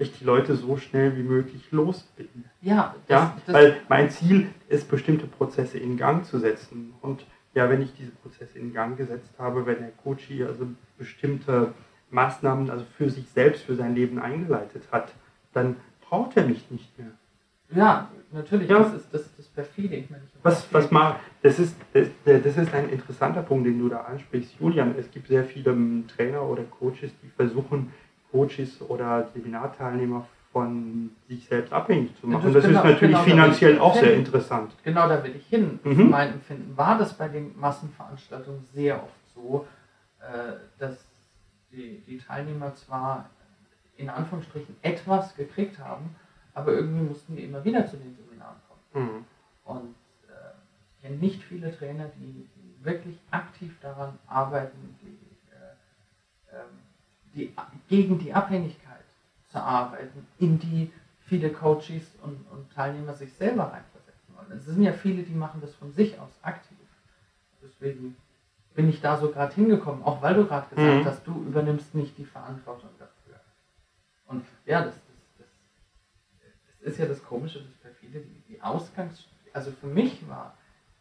[0.04, 2.28] ich die Leute so schnell wie möglich los bin.
[2.62, 6.94] ja, das, Ja, das, weil mein Ziel ist, bestimmte Prozesse in Gang zu setzen.
[7.02, 10.68] Und ja, wenn ich diese Prozesse in Gang gesetzt habe, wenn der Coach hier also
[10.98, 11.74] bestimmte
[12.12, 15.14] Maßnahmen also für sich selbst, für sein Leben eingeleitet hat,
[15.54, 17.12] dann braucht er mich nicht mehr.
[17.76, 18.80] ja, natürlich, Ja.
[18.80, 19.96] das ist das, das perfide.
[19.96, 23.80] Ich meine, ich Was, was mal, das ist, das, das ist ein interessanter Punkt, den
[23.80, 24.96] du da ansprichst, Julian.
[24.98, 27.92] Es gibt sehr viele ähm, Trainer oder Coaches, die versuchen,
[28.38, 32.46] Coaches oder Seminarteilnehmer von sich selbst abhängig zu machen.
[32.46, 34.20] das Das, genau- ist natürlich genau, finanziell auch sehr hin.
[34.20, 34.74] interessant.
[34.84, 35.80] Genau da will ich hin.
[35.84, 36.10] Mhm.
[36.10, 39.68] Mein Empfinden war das bei den Massenveranstaltungen sehr oft so,
[40.20, 40.98] äh, dass
[41.72, 43.30] die, die Teilnehmer zwar
[43.98, 46.16] in Anführungsstrichen etwas gekriegt haben,
[46.56, 49.06] aber irgendwie mussten die immer wieder zu den Seminaren kommen.
[49.08, 49.26] Mhm.
[49.66, 49.96] Und
[50.28, 50.34] äh,
[50.98, 55.18] ich kenne nicht viele Trainer, die, die wirklich aktiv daran arbeiten, die,
[55.52, 56.66] äh, ähm,
[57.36, 57.54] die,
[57.88, 59.06] gegen die Abhängigkeit
[59.52, 60.92] zu arbeiten, in die
[61.26, 64.52] viele Coaches und, und Teilnehmer sich selber reinversetzen wollen.
[64.52, 66.78] Es sind ja viele, die machen das von sich aus aktiv.
[67.62, 68.16] Deswegen
[68.76, 71.06] bin ich da so gerade hingekommen, auch weil du gerade gesagt Mhm.
[71.06, 73.40] hast, du übernimmst nicht die Verantwortung dafür.
[74.28, 75.02] Und ja, das, das,
[75.38, 75.48] das,
[76.82, 79.26] das ist ja das Komische, das perfide, die, die Ausgangs...
[79.56, 80.58] Also für mich war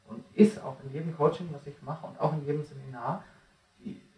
[0.07, 3.25] und ist auch in jedem Coaching, was ich mache und auch in jedem Seminar,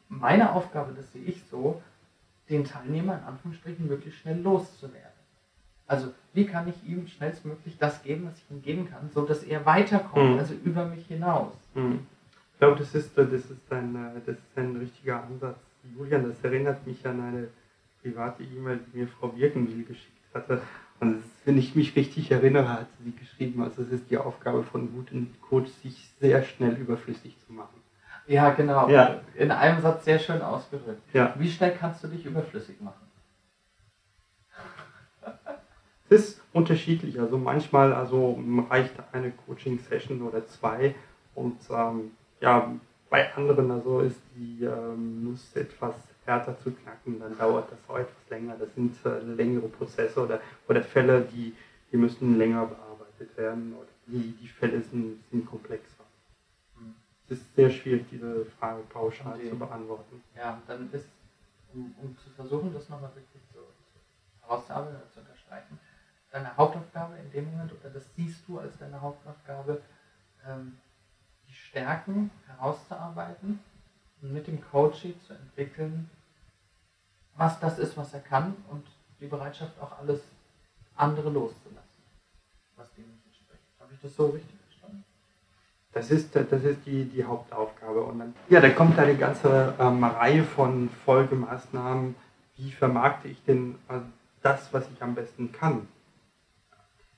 [0.09, 1.81] meine Aufgabe, das sehe ich so,
[2.49, 5.01] den Teilnehmer in Anführungsstrichen möglichst schnell loszuwerden.
[5.87, 9.43] Also wie kann ich ihm schnellstmöglich das geben, was ich ihm geben kann, so dass
[9.43, 10.39] er weiterkommt, Mhm.
[10.39, 11.53] also über mich hinaus.
[11.75, 12.01] Mhm.
[12.53, 15.59] Ich glaube, das ist, das, ist ein, äh, das ist ein richtiger Ansatz.
[15.97, 17.49] Julian, das erinnert mich an eine
[18.03, 20.63] private E-Mail, die mir Frau Birkenwil geschickt hatte.
[21.01, 24.63] Und ist, wenn ich mich richtig erinnere, hat sie geschrieben, also es ist die Aufgabe
[24.63, 27.75] von guten Coach, sich sehr schnell überflüssig zu machen.
[28.27, 28.89] Ja, genau.
[28.89, 29.21] Ja.
[29.35, 31.03] In einem Satz sehr schön ausgedrückt.
[31.13, 31.35] Ja.
[31.39, 33.05] Wie schnell kannst du dich überflüssig machen?
[36.09, 37.21] Es ist unterschiedlich.
[37.21, 38.39] Also manchmal also
[38.71, 40.95] reicht eine Coaching-Session oder zwei
[41.35, 42.73] Und ähm, ja,
[43.11, 47.99] bei anderen also ist die ähm, Nuss etwas härter zu knacken, dann dauert das auch
[47.99, 48.57] etwas länger.
[48.59, 51.55] Das sind äh, längere Prozesse oder, oder Fälle, die,
[51.93, 55.94] die müssen länger bearbeitet werden oder die, die Fälle sind, sind komplexer.
[57.27, 59.49] Es ist sehr schwierig, diese Frage pauschal okay.
[59.49, 60.23] zu beantworten.
[60.37, 61.09] Ja, dann ist,
[61.73, 63.61] um, um zu versuchen, das nochmal richtig zu,
[64.43, 65.79] herauszuarbeiten oder zu unterstreichen,
[66.31, 69.81] deine Hauptaufgabe in dem Moment, oder das siehst du als deine Hauptaufgabe,
[70.47, 70.77] ähm,
[71.49, 73.61] die Stärken herauszuarbeiten
[74.21, 76.11] und mit dem Coaching zu entwickeln,
[77.37, 78.87] was das ist, was er kann und
[79.21, 80.21] die Bereitschaft auch alles
[80.95, 82.03] andere loszulassen,
[82.77, 83.63] was dem nicht entspricht.
[83.81, 84.64] Habe ich das so richtig?
[85.95, 88.03] Das ist, das ist die, die Hauptaufgabe.
[88.03, 92.17] Und dann, ja, da kommt eine ganze ähm, Reihe von Folgemaßnahmen.
[92.57, 94.01] Wie vermarkte ich denn äh,
[94.43, 95.87] das, was ich am besten kann?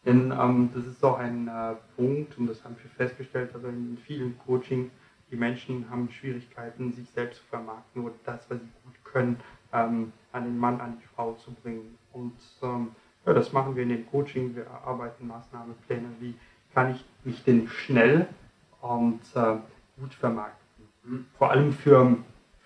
[0.04, 3.98] Denn ähm, das ist so ein äh, Punkt, und das haben wir festgestellt, also in
[4.04, 4.90] vielen Coaching,
[5.30, 9.40] die Menschen haben Schwierigkeiten, sich selbst zu vermarkten oder das, was sie gut können,
[9.72, 11.96] ähm, an den Mann, an die Frau zu bringen.
[12.12, 12.88] Und ähm,
[13.24, 14.54] ja, das machen wir in den Coaching.
[14.54, 16.34] Wir erarbeiten Maßnahmenpläne, wie
[16.74, 18.28] kann ich mich denn schnell
[18.90, 19.56] und äh,
[20.00, 20.84] gut vermarkten.
[21.04, 21.26] Mhm.
[21.38, 22.16] Vor allem für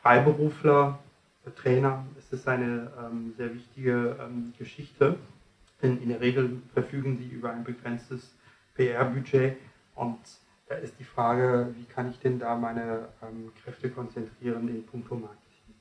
[0.02, 0.98] Freiberufler,
[1.44, 5.16] für Trainer ist es eine ähm, sehr wichtige ähm, Geschichte
[5.82, 8.34] denn in der Regel verfügen sie über ein begrenztes
[8.74, 9.56] PR-Budget
[9.94, 10.18] und
[10.68, 15.16] da ist die Frage, wie kann ich denn da meine ähm, Kräfte konzentrieren in puncto
[15.16, 15.74] Marketing?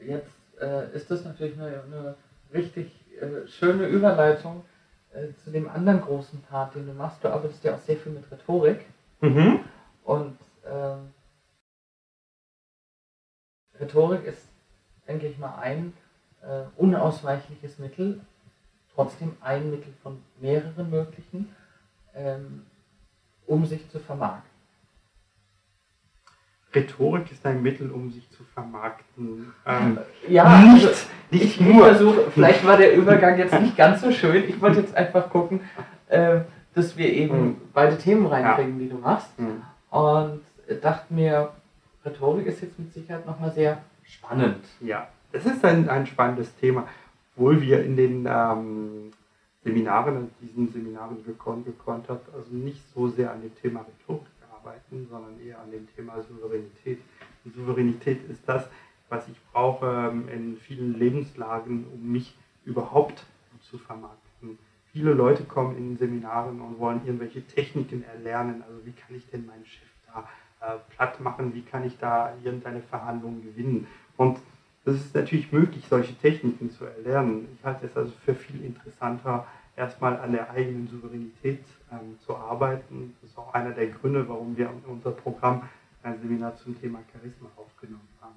[0.00, 2.14] Jetzt äh, ist das natürlich eine, eine
[2.52, 4.62] richtig äh, schöne Überleitung
[5.12, 7.24] äh, zu dem anderen großen Part, den du machst.
[7.24, 8.84] Du arbeitest ja auch sehr viel mit Rhetorik.
[9.24, 9.60] Mhm.
[10.04, 11.14] Und ähm,
[13.80, 14.48] Rhetorik ist,
[15.08, 15.94] denke ich mal, ein
[16.42, 18.20] äh, unausweichliches Mittel,
[18.94, 21.54] trotzdem ein Mittel von mehreren möglichen,
[22.14, 22.66] ähm,
[23.46, 24.50] um sich zu vermarkten.
[26.74, 29.54] Rhetorik ist ein Mittel, um sich zu vermarkten.
[29.64, 31.84] Ähm, ja, nicht, also nicht ich nur.
[31.84, 34.44] Versuche, vielleicht war der Übergang jetzt nicht ganz so schön.
[34.48, 35.60] Ich wollte jetzt einfach gucken,
[36.08, 36.40] äh,
[36.74, 37.56] dass wir eben mhm.
[37.72, 38.84] beide Themen reinkriegen, ja.
[38.84, 39.38] die du machst.
[39.38, 39.62] Mhm.
[39.90, 40.40] Und
[40.82, 41.50] dachte mir,
[42.04, 44.64] Rhetorik ist jetzt mit Sicherheit nochmal sehr spannend.
[44.80, 46.86] Ja, es ist ein, ein spannendes Thema
[47.36, 49.10] obwohl wir in den ähm,
[49.62, 54.28] Seminaren, in diesen Seminaren, wir gekonnt hat, also nicht so sehr an dem Thema Rhetorik
[54.52, 57.00] arbeiten, sondern eher an dem Thema Souveränität.
[57.44, 58.68] Und Souveränität ist das,
[59.08, 63.24] was ich brauche ähm, in vielen Lebenslagen, um mich überhaupt
[63.60, 64.23] zu vermarkten.
[64.94, 68.62] Viele Leute kommen in Seminaren und wollen irgendwelche Techniken erlernen.
[68.62, 70.28] Also wie kann ich denn meinen Chef da
[70.60, 71.52] äh, platt machen?
[71.52, 73.88] Wie kann ich da irgendeine Verhandlung gewinnen?
[74.16, 74.38] Und
[74.84, 77.48] das ist natürlich möglich, solche Techniken zu erlernen.
[77.58, 83.16] Ich halte es also für viel interessanter, erstmal an der eigenen Souveränität ähm, zu arbeiten.
[83.20, 85.68] Das ist auch einer der Gründe, warum wir in unser Programm
[86.04, 88.36] ein Seminar zum Thema Charisma aufgenommen haben.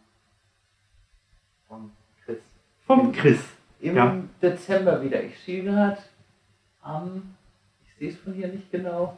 [1.67, 1.91] Von
[2.25, 2.41] Chris.
[2.87, 3.43] Vom Chris.
[3.79, 4.23] Im ja.
[4.41, 5.21] Dezember wieder.
[5.21, 5.99] Ich gerade
[6.81, 7.35] am,
[7.83, 9.17] ich sehe es von hier nicht genau.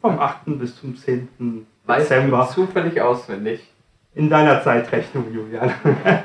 [0.00, 0.58] Vom 8.
[0.58, 1.66] bis zum 10.
[1.86, 2.38] Dezember.
[2.38, 3.70] Weißt du zufällig auswendig.
[4.14, 5.72] In deiner Zeitrechnung, Julian.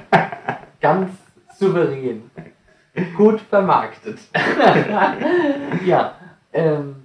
[0.81, 1.11] Ganz
[1.57, 2.29] souverän.
[3.15, 4.19] Gut vermarktet.
[5.85, 6.15] ja.
[6.53, 6.95] Ähm,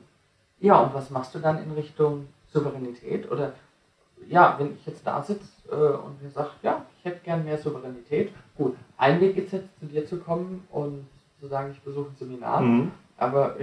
[0.60, 3.30] ja, und was machst du dann in Richtung Souveränität?
[3.30, 3.52] Oder
[4.28, 7.58] ja, wenn ich jetzt da sitze äh, und mir sagt, ja, ich hätte gern mehr
[7.58, 8.32] Souveränität.
[8.56, 11.06] Gut, ein Weg ist jetzt zu dir zu kommen und
[11.40, 12.60] zu sagen, ich besuche ein Seminar.
[12.60, 12.92] Mhm.
[13.20, 13.56] Aber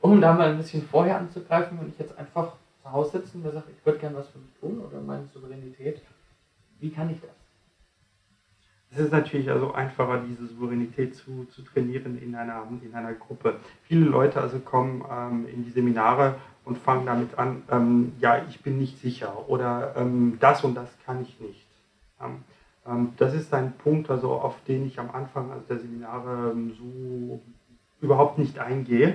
[0.00, 3.52] um da mal ein bisschen vorher anzugreifen, wenn ich jetzt einfach zu Hause sitzen und
[3.52, 6.02] sagt, ich würde gerne was für mich tun oder meine Souveränität,
[6.80, 7.30] wie kann ich das?
[8.90, 13.56] Es ist natürlich also einfacher, diese Souveränität zu, zu trainieren in einer, in einer Gruppe.
[13.82, 18.62] Viele Leute also kommen ähm, in die Seminare und fangen damit an, ähm, ja, ich
[18.62, 21.66] bin nicht sicher oder ähm, das und das kann ich nicht.
[22.20, 26.74] Ähm, das ist ein Punkt, also auf den ich am Anfang also der Seminare ähm,
[26.78, 27.40] so
[28.04, 29.14] überhaupt nicht eingehe.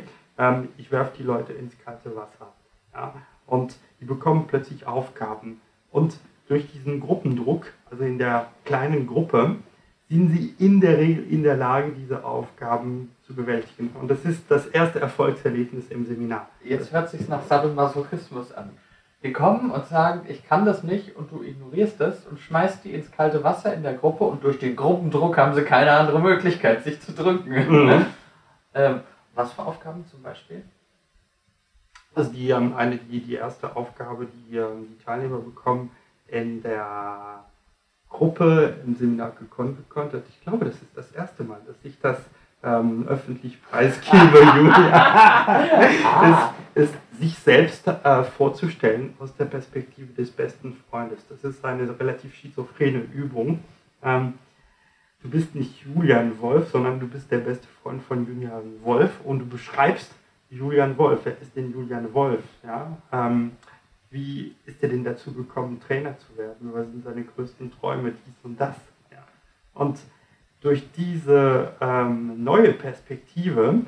[0.78, 2.54] ich werfe die Leute ins kalte Wasser.
[2.94, 3.14] Ja?
[3.50, 5.60] und die bekommen plötzlich Aufgaben.
[5.92, 6.18] Und
[6.48, 9.56] durch diesen Gruppendruck, also in der kleinen Gruppe,
[10.10, 13.92] sind sie in der Regel in der Lage, diese Aufgaben zu bewältigen.
[14.00, 16.50] Und das ist das erste Erfolgserlebnis im Seminar.
[16.64, 18.72] Jetzt hört sich nach Sadomasochismus an.
[19.22, 22.94] Die kommen und sagen, ich kann das nicht und du ignorierst das und schmeißt die
[22.94, 26.84] ins kalte Wasser in der Gruppe und durch den Gruppendruck haben sie keine andere Möglichkeit,
[26.84, 27.50] sich zu drücken.
[27.50, 28.06] Mhm.
[28.74, 29.02] ähm,
[29.36, 30.64] was für Aufgaben zum Beispiel?
[32.16, 35.92] Also die, ähm, eine, die, die erste Aufgabe, die ähm, die Teilnehmer bekommen
[36.28, 37.46] in der
[38.10, 40.24] Gruppe im Seminar gekonnt hat.
[40.30, 42.18] Ich glaube, das ist das erste Mal, dass ich das
[42.64, 45.64] ähm, öffentlich preisgebe, Julia.
[46.76, 51.20] ist, ist sich selbst äh, vorzustellen aus der Perspektive des besten Freundes.
[51.28, 53.60] Das ist eine relativ schizophrene Übung.
[54.04, 54.34] Ähm,
[55.22, 59.40] du bist nicht Julian Wolf, sondern du bist der beste Freund von Julian Wolf und
[59.40, 60.12] du beschreibst
[60.50, 61.22] Julian Wolf.
[61.24, 62.44] Wer ist denn Julian Wolf?
[62.64, 62.98] Ja?
[63.12, 63.52] Ähm,
[64.10, 66.72] wie ist er denn dazu gekommen, Trainer zu werden?
[66.74, 68.76] Was sind seine größten Träume, dies und das?
[69.12, 69.24] Ja.
[69.74, 70.00] Und
[70.62, 73.82] durch diese ähm, neue Perspektive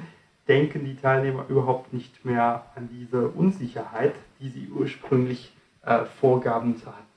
[0.47, 5.53] denken die Teilnehmer überhaupt nicht mehr an diese Unsicherheit, die sie ursprünglich
[5.83, 7.10] äh, vorgaben zu hatten.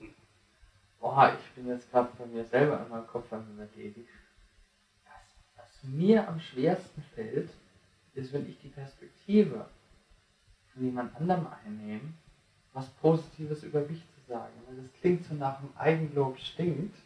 [1.04, 4.06] Boah, ich bin jetzt gerade bei mir selber an meinem Kopf am überlegen.
[5.04, 5.22] Was,
[5.54, 7.50] was mir am schwersten fällt,
[8.14, 9.68] ist, wenn ich die Perspektive
[10.72, 12.14] von jemand anderem einnehme,
[12.72, 14.54] was Positives über mich zu sagen.
[14.66, 16.96] Weil das klingt so nach einem Eigenlob stinkt.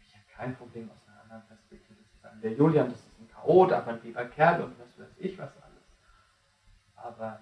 [0.00, 2.40] Ich habe kein Problem aus einer anderen Perspektive zu sagen.
[2.40, 5.52] Der Julian, das ist ein Chaot, aber ein lieber Kerl und was weiß ich was
[5.62, 5.84] alles.
[6.96, 7.38] Aber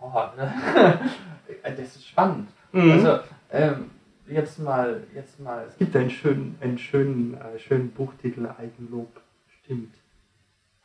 [0.00, 0.30] oh,
[1.62, 2.48] das ist spannend.
[2.72, 2.92] Mhm.
[2.92, 3.20] Also
[3.50, 3.90] ähm,
[4.26, 5.66] jetzt mal, jetzt mal.
[5.66, 9.20] Es gibt einen schönen, einen schönen, äh, schönen Buchtitel Eigenlob
[9.62, 9.94] stimmt.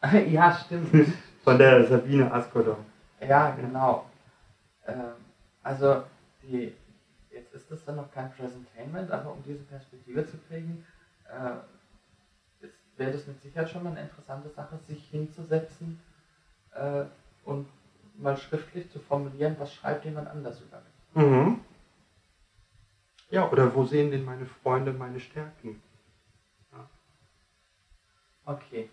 [0.29, 0.89] ja, stimmt.
[1.43, 2.77] Von der Sabine Askodon.
[3.19, 4.05] Ja, genau.
[4.85, 5.13] Ähm,
[5.63, 6.03] also,
[6.43, 6.73] die,
[7.31, 10.85] jetzt ist das dann noch kein Presentainment, aber um diese Perspektive zu kriegen,
[11.27, 15.99] äh, wäre das mit Sicherheit schon mal eine interessante Sache, sich hinzusetzen
[16.73, 17.03] äh,
[17.45, 17.67] und
[18.17, 21.25] mal schriftlich zu formulieren, was schreibt jemand anders über mich.
[21.25, 21.59] Mhm.
[23.29, 25.81] Ja, oder wo sehen denn meine Freunde meine Stärken?
[26.71, 26.89] Ja.
[28.45, 28.89] Okay.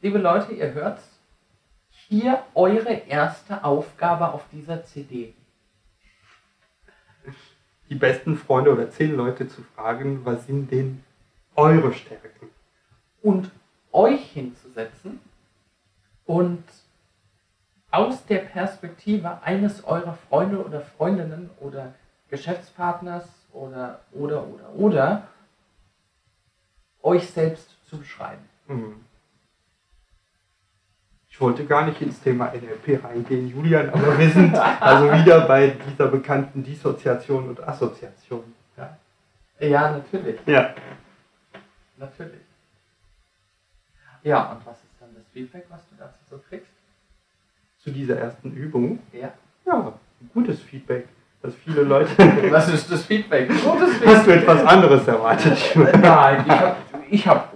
[0.00, 1.20] Liebe Leute, ihr hört's
[1.90, 5.34] hier eure erste Aufgabe auf dieser CD?
[7.88, 11.04] Die besten Freunde oder zehn Leute zu fragen, was sind denn
[11.56, 12.48] eure Stärken?
[13.20, 13.50] Und
[13.92, 15.20] euch hinzusetzen
[16.30, 16.62] und
[17.90, 21.92] aus der Perspektive eines eurer Freunde oder Freundinnen oder
[22.28, 25.28] Geschäftspartners oder oder oder oder
[27.02, 28.48] euch selbst zu beschreiben.
[28.68, 29.04] Mhm.
[31.28, 35.70] Ich wollte gar nicht ins Thema NLP reingehen, Julian, aber wir sind also wieder bei
[35.70, 38.54] dieser bekannten Dissoziation und Assoziation.
[38.76, 38.96] Ja,
[39.58, 40.38] ja natürlich.
[40.46, 40.74] Ja.
[41.96, 42.42] Natürlich.
[44.22, 44.89] Ja, und was ist
[45.32, 46.70] Feedback, was du dazu so kriegst?
[47.78, 48.98] Zu dieser ersten Übung?
[49.12, 49.32] Ja.
[49.66, 49.92] Ja,
[50.34, 51.08] gutes Feedback.
[51.42, 52.10] Dass viele Leute.
[52.50, 53.48] was ist das Feedback?
[53.48, 54.16] Gutes Feedback.
[54.16, 55.58] Hast du etwas anderes erwartet?
[55.76, 56.76] Nein, ich habe
[57.08, 57.54] ich hab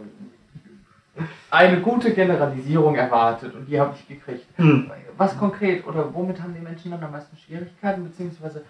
[1.50, 4.46] eine gute Generalisierung erwartet und die habe ich gekriegt.
[4.56, 4.90] Hm.
[5.16, 8.64] Was konkret oder womit haben die Menschen dann am meisten Schwierigkeiten, beziehungsweise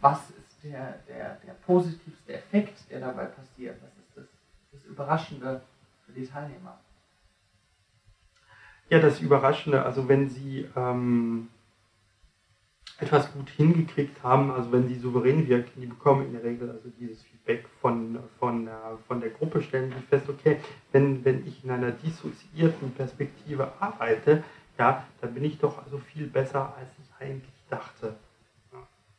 [0.00, 3.76] was ist der, der, der positivste Effekt, der dabei passiert?
[3.82, 4.24] Was ist das,
[4.72, 5.60] das Überraschende
[6.04, 6.78] für die Teilnehmer?
[8.88, 11.48] Ja, das Überraschende, also wenn sie ähm,
[12.98, 16.88] etwas gut hingekriegt haben, also wenn sie souverän wirken, die bekommen in der Regel also
[16.98, 18.68] dieses Feedback von, von,
[19.08, 20.60] von der Gruppe, stellen sie fest, okay,
[20.92, 24.44] wenn, wenn ich in einer dissoziierten Perspektive arbeite,
[24.78, 28.14] ja, dann bin ich doch also viel besser, als ich eigentlich dachte.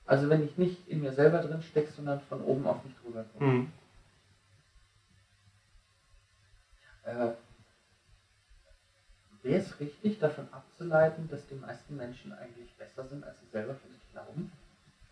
[0.06, 3.26] Also wenn ich nicht in mir selber drin stecke, sondern von oben auf mich drüber
[3.34, 3.52] komme.
[3.52, 3.72] Mhm.
[7.04, 7.32] Äh,
[9.58, 13.88] es richtig, davon abzuleiten, dass die meisten Menschen eigentlich besser sind, als sie selber für
[13.88, 14.52] sich glauben?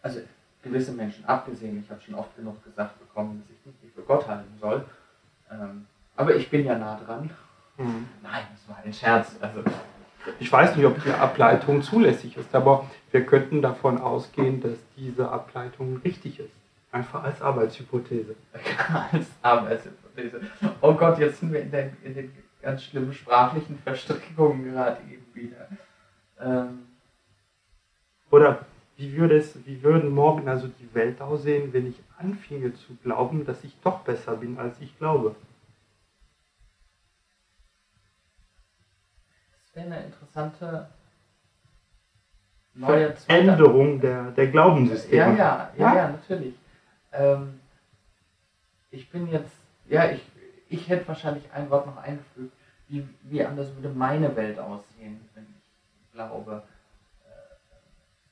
[0.01, 0.21] Also
[0.63, 4.01] gewisse Menschen abgesehen, ich habe schon oft genug gesagt bekommen, dass ich mich nicht für
[4.01, 4.83] Gott halten soll.
[5.51, 5.85] Ähm,
[6.15, 7.29] aber ich bin ja nah dran.
[7.77, 8.07] Mhm.
[8.23, 9.35] Nein, das war ein Scherz.
[9.39, 9.61] Also,
[10.39, 15.29] ich weiß nicht, ob die Ableitung zulässig ist, aber wir könnten davon ausgehen, dass diese
[15.29, 16.53] Ableitung richtig ist.
[16.91, 18.35] Einfach als Arbeitshypothese.
[19.11, 20.41] als Arbeitshypothese.
[20.81, 22.31] Oh Gott, jetzt sind wir in den, in den
[22.65, 25.67] ganz schlimmen sprachlichen Verstrickungen gerade eben wieder.
[26.39, 26.87] Ähm,
[28.31, 28.65] Oder
[28.97, 33.45] wie, würde es, wie würden morgen also die Welt aussehen, wenn ich anfinge zu glauben,
[33.45, 35.35] dass ich doch besser bin, als ich glaube?
[39.53, 40.89] Das wäre eine interessante
[42.73, 45.15] neue Änderung der, der Glaubenssysteme.
[45.15, 46.55] Ja, ja, ja, ja, natürlich.
[47.13, 47.59] Ähm,
[48.89, 49.53] ich bin jetzt,
[49.87, 50.21] ja, ich
[50.69, 52.54] ich hätte wahrscheinlich ein Wort noch eingefügt,
[52.87, 56.63] wie, wie anders würde meine Welt aussehen, wenn ich glaube,
[57.25, 57.29] äh,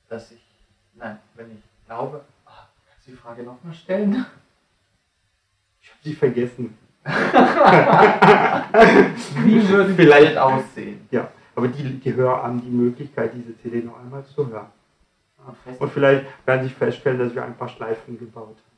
[0.08, 0.44] dass ich,
[0.94, 4.26] nein, wenn ich glaube, ach, kannst du die Frage nochmal stellen?
[5.80, 6.78] Ich habe sie vergessen.
[9.44, 11.06] wie würde die Welt aussehen?
[11.10, 14.72] Ja, aber die, die Hörer die Möglichkeit, diese CD noch einmal zu hören.
[15.78, 18.74] Und vielleicht werden sie feststellen, dass wir ein paar Schleifen gebaut haben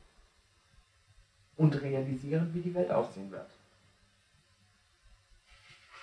[1.57, 3.49] und realisieren, wie die Welt aussehen wird.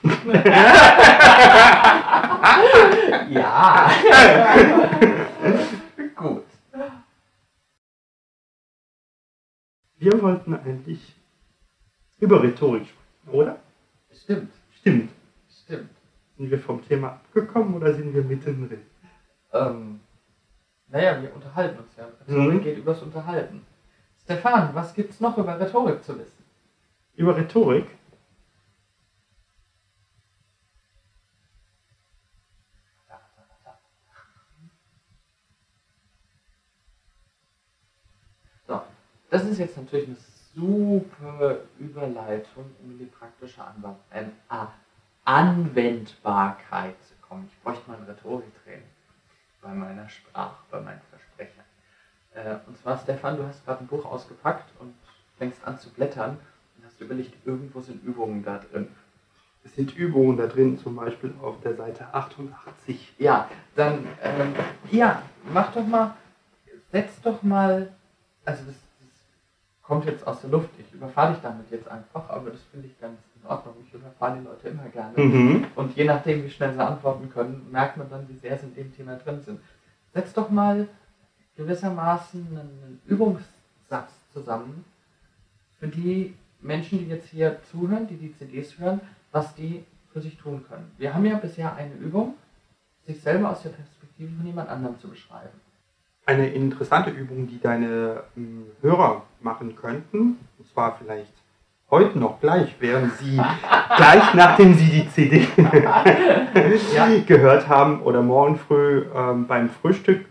[3.31, 3.91] ja.
[6.17, 6.45] Gut.
[9.97, 11.15] Wir wollten eigentlich
[12.21, 13.59] über Rhetorik sprechen, oder?
[14.13, 15.11] Stimmt, Stimmt.
[15.49, 15.91] stimmt.
[16.37, 18.83] Sind wir vom Thema abgekommen oder sind wir mittendrin?
[19.53, 20.01] Ähm,
[20.89, 22.07] naja, wir unterhalten uns ja.
[22.29, 22.63] Rhetorik Mhm.
[22.63, 23.65] geht übers Unterhalten.
[24.25, 26.45] Stefan, was gibt's noch über Rhetorik zu wissen?
[27.15, 27.87] Über Rhetorik?
[38.67, 38.81] So,
[39.35, 40.17] das ist jetzt natürlich eine
[40.55, 44.69] super Überleitung, um in die praktische Anwend äh, ah,
[45.25, 47.51] Anwendbarkeit zu kommen.
[47.51, 48.85] Ich bräuchte mal ein Rhetoriktraining
[49.61, 51.65] bei meiner Sprache, bei meinen Versprechern.
[52.33, 54.95] Äh, und zwar, Stefan, du hast gerade ein Buch ausgepackt und
[55.37, 56.39] fängst an zu blättern
[56.77, 58.87] und hast überlegt, irgendwo sind Übungen da drin.
[59.65, 63.15] Es sind Übungen da drin, zum Beispiel auf der Seite 88.
[63.19, 64.55] Ja, dann, ähm,
[64.93, 65.23] ja,
[65.53, 66.15] mach doch mal,
[66.93, 67.93] setz doch mal,
[68.45, 68.84] also das
[69.87, 72.99] kommt jetzt aus der Luft, ich überfahre dich damit jetzt einfach, aber das finde ich
[73.01, 75.19] ganz in Ordnung, ich überfahre die Leute immer gerne.
[75.19, 75.67] Mhm.
[75.77, 78.75] Und je nachdem, wie schnell sie antworten können, merkt man dann, wie sehr sie in
[78.75, 79.61] dem Thema drin sind.
[80.15, 80.89] Setz doch mal
[81.57, 84.85] gewissermaßen einen Übungssatz zusammen
[85.79, 89.01] für die Menschen, die jetzt hier zuhören, die die CDs hören,
[89.33, 90.91] was die für sich tun können.
[90.97, 92.35] Wir haben ja bisher eine Übung,
[93.07, 95.61] sich selber aus der Perspektive von jemand anderem zu beschreiben.
[96.27, 101.33] Eine interessante Übung, die deine ähm, Hörer machen könnten, und zwar vielleicht
[101.91, 103.37] heute noch gleich, während sie
[103.97, 105.47] gleich nachdem sie die CD
[106.95, 107.09] Ja.
[107.27, 110.25] gehört haben oder morgen früh ähm, beim Frühstück,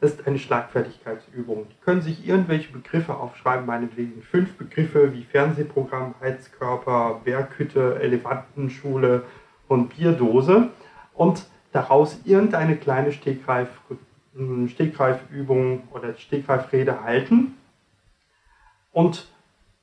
[0.00, 1.66] ist eine Schlagfertigkeitsübung.
[1.70, 9.22] Die können sich irgendwelche Begriffe aufschreiben, meinetwegen fünf Begriffe wie Fernsehprogramm, Heizkörper, Berghütte, Elefantenschule
[9.68, 10.68] und Bierdose
[11.14, 13.68] und daraus irgendeine kleine Stegreif,
[14.68, 17.56] Stegreifübung oder Stegreifrede halten.
[18.92, 19.26] Und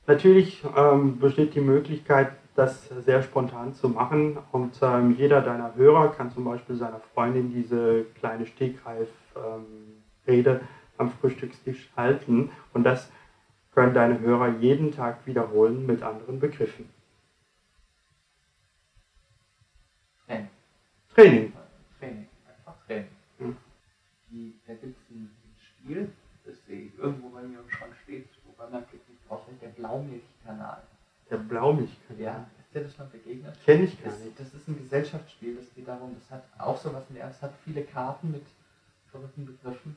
[0.08, 4.38] natürlich ähm, besteht die Möglichkeit, das sehr spontan zu machen.
[4.52, 10.62] Und ähm, jeder deiner Hörer kann zum Beispiel seiner Freundin diese kleine Stegreif-Rede
[10.98, 12.52] am Frühstückstisch halten.
[12.74, 13.10] Und das
[13.74, 16.90] können deine Hörer jeden Tag wiederholen mit anderen Begriffen.
[21.14, 21.54] Training.
[22.00, 22.28] Training.
[22.48, 23.08] Einfach Training.
[23.38, 23.58] Mhm.
[24.32, 26.12] Die, da gibt es ein, Spiel,
[26.46, 29.68] das sehe ich irgendwo bei mir im Schrank steht, wobei man klickt nicht drauf, der
[29.70, 30.82] Blaumilchkanal.
[31.30, 32.22] Der Blaumilchkanal.
[32.22, 33.56] Ja, ist dir das schon begegnet?
[33.66, 34.40] Kenne ich gar Das, nicht.
[34.40, 37.54] das ist ein Gesellschaftsspiel, das geht darum, das hat auch sowas in der es hat
[37.64, 38.44] viele Karten mit
[39.12, 39.96] verrückten Begriffen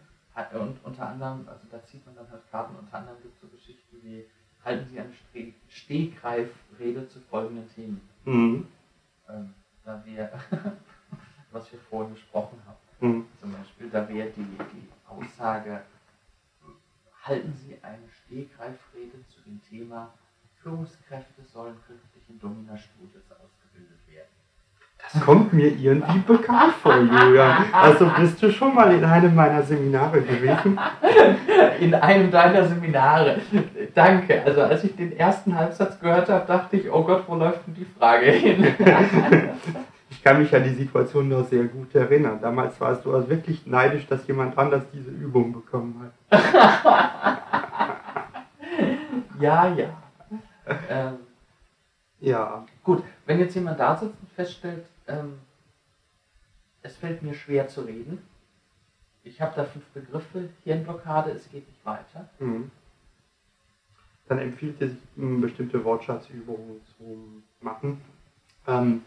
[0.52, 3.48] und unter anderem, also da zieht man dann halt Karten, unter anderem gibt es so
[3.48, 4.24] Geschichten wie,
[4.64, 8.00] halten Sie eine Stre- Stehgreifrede zu folgenden Themen.
[8.24, 8.66] Mhm.
[9.28, 9.54] Ähm,
[9.84, 10.30] da wir,
[11.52, 13.26] was wir vorhin besprochen haben, Mhm.
[13.40, 15.82] zum Beispiel, da wäre die, die Aussage,
[17.22, 20.12] halten Sie eine Stehgreifrede zu dem Thema,
[20.62, 24.28] Führungskräfte sollen künftig in Domina-Studios ausgebildet werden.
[25.12, 27.64] Das kommt mir irgendwie bekannt vor, Julian.
[27.72, 30.78] Also bist du schon mal in einem meiner Seminare gewesen?
[31.80, 33.40] In einem deiner Seminare.
[33.94, 34.42] Danke.
[34.42, 37.74] Also als ich den ersten Halbsatz gehört habe, dachte ich, oh Gott, wo läuft denn
[37.74, 38.74] die Frage hin?
[40.16, 42.40] Ich kann mich an die Situation noch sehr gut erinnern.
[42.40, 46.40] Damals warst du also wirklich neidisch, dass jemand anders diese Übung bekommen hat.
[49.40, 50.02] ja, ja.
[50.88, 51.18] Ähm,
[52.18, 55.34] Ja, gut, wenn jetzt jemand da sitzt und feststellt, ähm,
[56.82, 58.22] es fällt mir schwer zu reden,
[59.22, 62.28] ich habe da fünf Begriffe, Hirnblockade, es geht nicht weiter.
[62.38, 62.70] mhm.
[64.28, 68.00] dann empfiehlt es bestimmte Wortschatzübungen zu machen.
[68.66, 69.02] Ähm,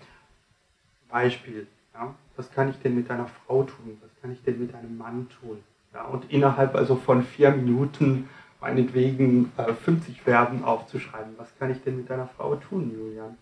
[1.09, 3.99] Beispiel, ja, was kann ich denn mit einer Frau tun?
[4.01, 5.61] Was kann ich denn mit einem Mann tun?
[5.93, 8.29] Ja, und innerhalb also von vier Minuten
[8.61, 11.33] meinetwegen äh, 50 Verben aufzuschreiben.
[11.37, 13.37] Was kann ich denn mit einer Frau tun, Julian?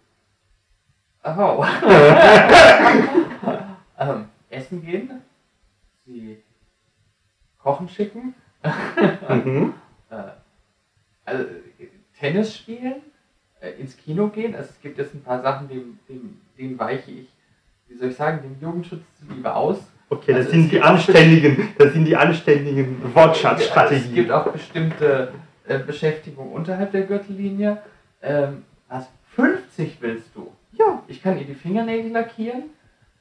[1.24, 1.64] Oh.
[4.00, 5.12] ähm, essen gehen,
[6.06, 6.38] sie
[7.60, 8.34] kochen schicken,
[9.30, 9.74] Mhm.
[10.10, 10.24] äh,
[11.26, 11.46] also,
[12.20, 13.02] Tennis spielen,
[13.62, 14.56] äh, ins Kino gehen.
[14.56, 17.30] Also es gibt jetzt ein paar Sachen, dem, dem, dem weiche ich,
[17.88, 19.78] wie soll ich sagen, dem Jugendschutz zuliebe aus.
[20.10, 24.14] Okay, das Also sind es die anständigen, das sind die anständigen Es Wortschatzstrategien.
[24.16, 25.34] gibt auch bestimmte
[25.68, 27.82] äh, Beschäftigung unterhalb der Gürtellinie.
[28.22, 29.08] Ähm, was?
[29.36, 30.52] 50 willst du?
[30.72, 31.04] Ja.
[31.08, 32.64] Ich kann ihr die Fingernägel lackieren,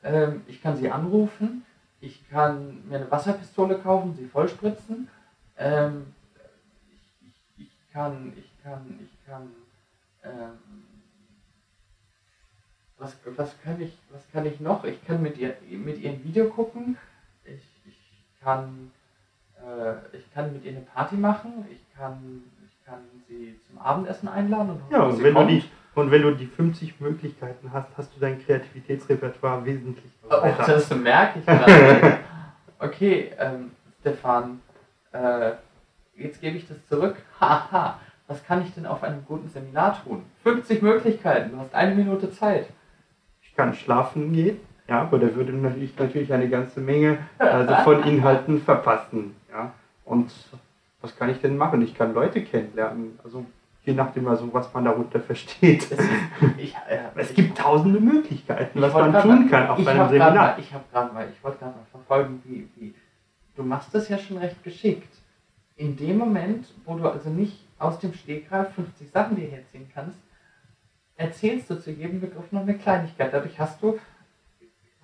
[0.04, 1.64] ähm, ich kann sie anrufen,
[2.00, 5.08] ich kann mir eine Wasserpistole kaufen, sie vollspritzen.
[5.58, 6.06] Ähm,
[6.90, 9.42] ich, ich, ich kann, ich kann, ich kann.
[10.24, 10.30] Ähm,
[12.98, 14.84] was, was, kann ich, was kann ich noch?
[14.84, 16.96] Ich kann mit ihr, mit ihr ein Video gucken.
[17.44, 18.90] Ich, ich, kann,
[19.58, 21.66] äh, ich kann mit ihr eine Party machen.
[21.70, 24.70] Ich kann, ich kann sie zum Abendessen einladen.
[24.70, 28.20] Und ja, und wenn, du die, und wenn du die 50 Möglichkeiten hast, hast du
[28.20, 32.18] dein Kreativitätsrepertoire wesentlich Oh, das merke ich gerade.
[32.78, 33.70] okay, ähm,
[34.00, 34.60] Stefan,
[35.12, 35.52] äh,
[36.16, 37.16] jetzt gebe ich das zurück.
[37.40, 40.24] Haha, was kann ich denn auf einem guten Seminar tun?
[40.42, 42.66] 50 Möglichkeiten, du hast eine Minute Zeit.
[43.56, 45.50] Ich kann schlafen gehen, ja, aber da würde
[45.80, 49.34] ich natürlich eine ganze Menge also von Inhalten verpassen.
[49.50, 49.72] Ja.
[50.04, 50.30] Und
[51.00, 51.80] was kann ich denn machen?
[51.80, 53.18] Ich kann Leute kennenlernen.
[53.24, 53.46] Also
[53.82, 55.88] je nachdem, also, was man darunter versteht.
[56.58, 60.34] Ich, äh, es gibt tausende Möglichkeiten, was man tun kann auf einem Seminar.
[60.34, 62.94] Mal, ich habe gerade mal, ich wollte gerade mal verfolgen, wie, wie,
[63.56, 65.16] du machst das ja schon recht geschickt.
[65.76, 70.18] In dem Moment, wo du also nicht aus dem Stegreif 50 Sachen dir herziehen kannst,
[71.16, 73.32] erzählst du zu jedem Begriff noch eine Kleinigkeit.
[73.32, 73.98] Dadurch hast du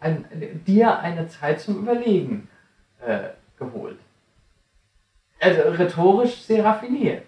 [0.00, 0.24] ein,
[0.66, 2.48] dir eine Zeit zum Überlegen
[3.04, 3.98] äh, geholt.
[5.40, 7.24] Also rhetorisch sehr raffiniert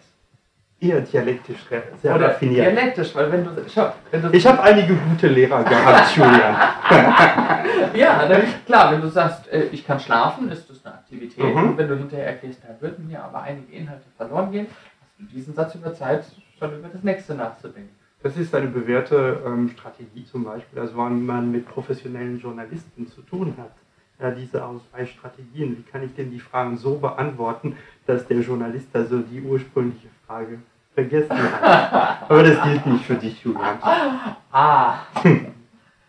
[0.85, 1.59] eher dialektisch
[2.03, 2.67] sehr Oder raffiniert.
[2.67, 3.51] Dialektisch, weil wenn du.
[3.73, 6.57] Schau, wenn du ich habe einige gute Lehrer gehabt, Julian.
[7.95, 11.45] ja, dann, klar, wenn du sagst, äh, ich kann schlafen, ist das eine Aktivität.
[11.45, 11.71] Mhm.
[11.71, 14.67] Und wenn du hinterher erklärst, da würden mir aber einige Inhalte verloren gehen,
[15.01, 16.25] hast du diesen Satz über Zeit,
[16.59, 17.95] schon über das nächste nachzudenken.
[18.25, 23.21] Das ist eine bewährte ähm, Strategie zum Beispiel, also wenn man mit professionellen Journalisten zu
[23.21, 23.73] tun hat.
[24.19, 29.19] Ja, diese Ausweichstrategien, wie kann ich denn die Fragen so beantworten, dass der Journalist also
[29.19, 30.61] die ursprüngliche Frage
[30.95, 32.23] vergessen hat.
[32.31, 33.79] Aber das gilt nicht für dich, Julian.
[33.83, 35.01] Ah.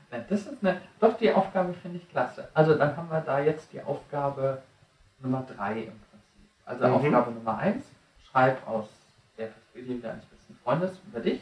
[0.09, 2.47] das ist eine, doch die Aufgabe finde ich klasse.
[2.53, 4.61] Also dann haben wir da jetzt die Aufgabe
[5.21, 6.47] Nummer 3 im Prinzip.
[6.63, 6.93] Also mhm.
[6.93, 7.83] Aufgabe Nummer 1,
[8.31, 8.87] schreib aus
[9.37, 11.41] der Perspektive deines besten Freundes über dich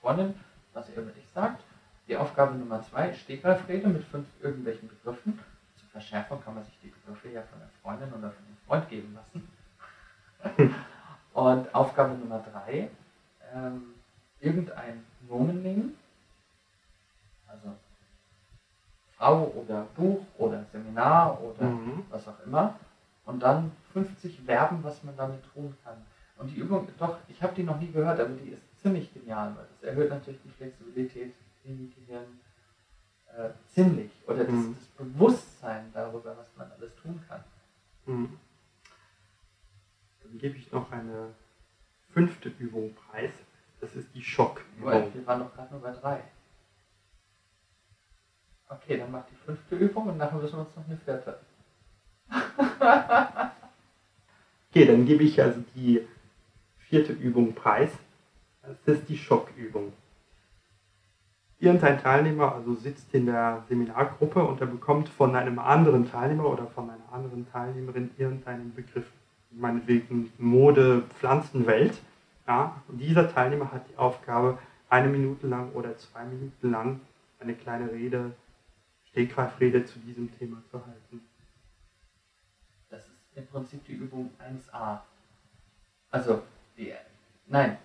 [0.00, 0.34] Freundin,
[0.72, 1.62] was er über dich sagt.
[2.08, 5.38] Die Aufgabe Nummer 2, Stegreifrede mit fünf irgendwelchen Begriffen.
[5.76, 8.88] Zur Verschärfung kann man sich die Begriffe ja von der Freundin oder von dem Freund
[8.88, 9.48] geben lassen.
[11.32, 12.90] Und Aufgabe Nummer drei,
[13.54, 13.94] ähm,
[14.40, 15.96] irgendein Nomen nehmen,
[17.46, 17.76] also
[19.16, 22.04] Frau oder Buch oder Seminar oder mhm.
[22.10, 22.74] was auch immer,
[23.26, 25.96] und dann 50 Verben, was man damit tun kann.
[26.36, 29.54] Und die Übung, doch, ich habe die noch nie gehört, aber die ist ziemlich genial,
[29.56, 32.40] weil das erhöht natürlich die Flexibilität im Gehirn
[33.36, 34.10] äh, ziemlich.
[34.26, 34.76] Oder das, mhm.
[34.78, 37.42] das, Bewusstsein darüber, was man alles tun kann.
[38.06, 38.38] Mhm.
[40.22, 41.34] Dann gebe ich noch eine
[42.12, 43.32] fünfte Übung preis.
[43.80, 45.14] Das ist die Schockübung.
[45.14, 46.22] Wir waren doch gerade nur bei drei.
[48.68, 51.40] Okay, dann mach die fünfte Übung und nachher müssen wir uns noch eine vierte.
[54.70, 56.06] okay, dann gebe ich also die
[56.78, 57.90] vierte Übung preis.
[58.62, 59.92] Das ist die Schockübung.
[61.58, 66.66] Irgendein Teilnehmer also sitzt in der Seminargruppe und er bekommt von einem anderen Teilnehmer oder
[66.66, 69.06] von einer anderen Teilnehmerin irgendeinen Begriff
[69.50, 72.00] meinetwegen Mode, Pflanzenwelt.
[72.46, 74.58] Ja, und dieser Teilnehmer hat die Aufgabe,
[74.88, 77.00] eine Minute lang oder zwei Minuten lang
[77.38, 78.32] eine kleine Rede,
[79.10, 81.20] Stegreifrede zu diesem Thema zu halten.
[82.88, 85.00] Das ist im Prinzip die Übung 1a.
[86.10, 86.42] Also,
[86.76, 86.92] die,
[87.46, 87.78] nein,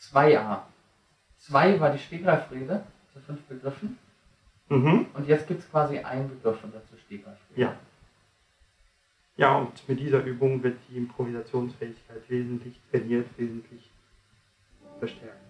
[0.00, 0.62] 2a.
[1.38, 3.98] 2 war die Stegreifrede zu fünf Begriffen.
[4.68, 5.06] Mhm.
[5.14, 7.60] Und jetzt gibt es quasi einen Begriff und dazu Stegreifrede.
[7.60, 7.74] Ja.
[9.36, 13.88] Ja, und mit dieser Übung wird die Improvisationsfähigkeit wesentlich trainiert, wesentlich
[14.98, 15.47] verstärkt.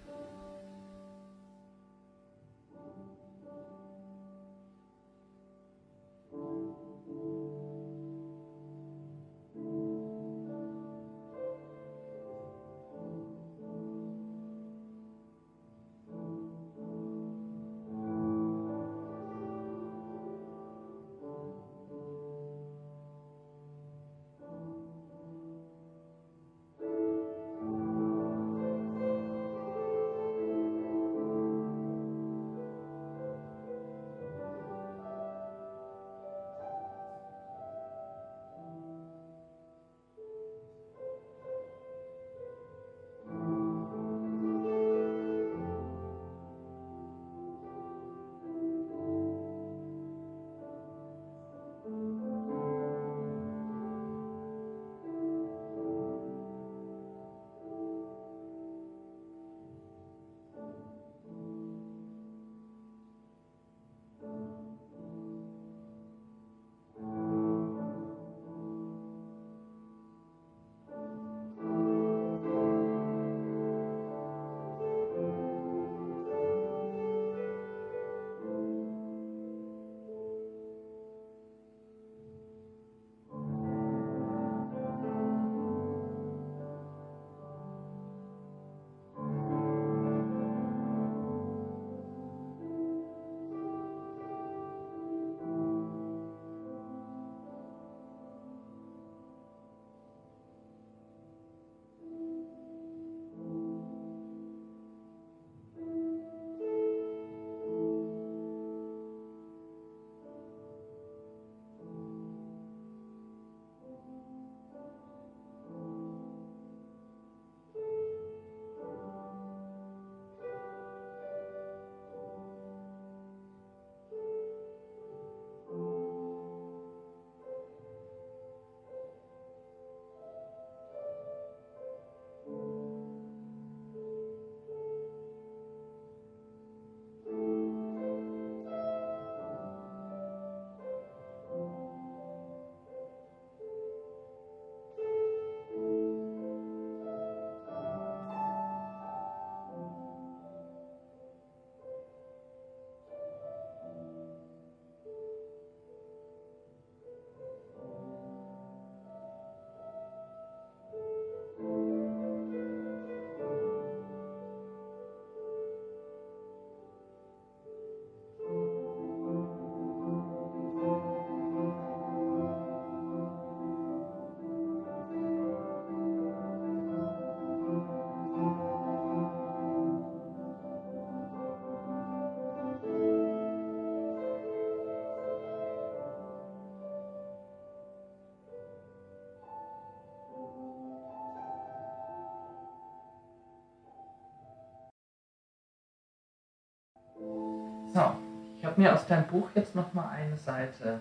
[197.98, 198.16] Auf.
[198.58, 201.00] Ich habe mir aus deinem Buch jetzt nochmal eine Seite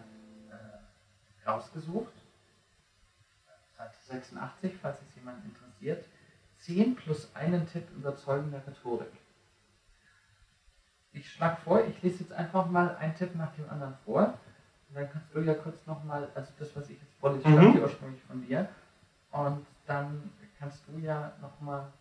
[0.50, 2.14] äh, rausgesucht.
[3.78, 6.06] Seite 86, falls es jemand interessiert.
[6.60, 9.12] 10 plus einen Tipp überzeugender Rhetorik.
[11.14, 14.34] Ich schlage vor, ich lese jetzt einfach mal einen Tipp nach dem anderen vor.
[14.90, 17.58] Und dann kannst du ja kurz nochmal, also das, was ich jetzt vorlese, mhm.
[17.58, 18.70] stammt ursprünglich von dir.
[19.32, 21.92] Und dann kannst du ja nochmal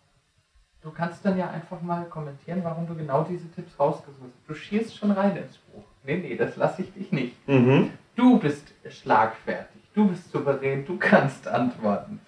[0.83, 4.49] Du kannst dann ja einfach mal kommentieren, warum du genau diese Tipps rausgesucht hast.
[4.49, 5.85] Du schießt schon rein ins Buch.
[6.05, 7.49] Nee, nee, das lasse ich dich nicht.
[7.49, 7.91] Mhm.
[8.14, 12.20] Du bist schlagfertig, du bist souverän, du kannst antworten.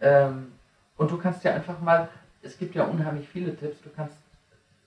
[0.00, 0.52] Ähm,
[0.96, 2.08] und du kannst ja einfach mal,
[2.42, 4.16] es gibt ja unheimlich viele Tipps, du kannst,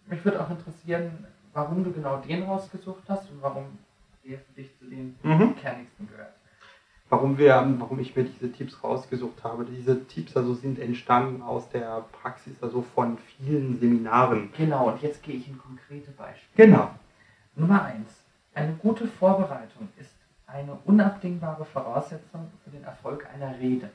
[0.07, 3.77] mich würde auch interessieren, warum du genau den rausgesucht hast und warum
[4.23, 5.55] der für dich zu den mhm.
[5.57, 6.38] kernigsten gehört
[7.09, 9.65] warum, wir, warum ich mir diese Tipps rausgesucht habe.
[9.65, 14.51] Diese Tipps also sind entstanden aus der Praxis, also von vielen Seminaren.
[14.57, 16.67] Genau, und jetzt gehe ich in konkrete Beispiele.
[16.67, 16.89] Genau.
[17.55, 20.15] Nummer eins: Eine gute Vorbereitung ist
[20.47, 23.89] eine unabdingbare Voraussetzung für den Erfolg einer Rede.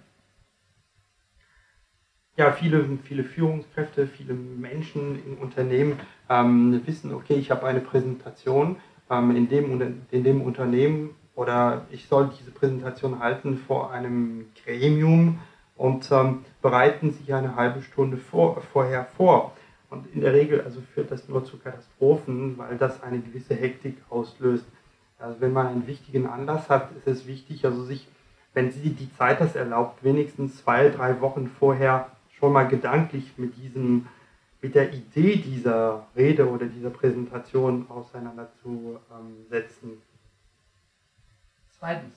[2.37, 8.77] Ja, viele, viele Führungskräfte, viele Menschen im Unternehmen ähm, wissen, okay, ich habe eine Präsentation
[9.09, 15.41] ähm, in, dem, in dem Unternehmen oder ich soll diese Präsentation halten vor einem Gremium
[15.77, 19.53] und ähm, bereiten sich eine halbe Stunde vor, vorher vor.
[19.91, 23.97] Und in der Regel also führt das nur zu Katastrophen, weil das eine gewisse Hektik
[24.11, 24.65] auslöst.
[25.19, 28.07] Also wenn man einen wichtigen Anlass hat, ist es wichtig, also sich,
[28.53, 33.57] wenn Sie die Zeit das erlaubt, wenigstens zwei, drei Wochen vorher schon mal gedanklich mit
[33.57, 34.07] diesem,
[34.61, 40.03] mit der Idee dieser Rede oder dieser Präsentation auseinanderzusetzen.
[41.85, 42.15] Zweitens.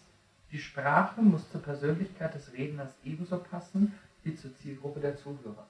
[0.53, 3.93] Die Sprache muss zur Persönlichkeit des Redners ebenso passen
[4.23, 5.67] wie zur Zielgruppe der Zuhörer.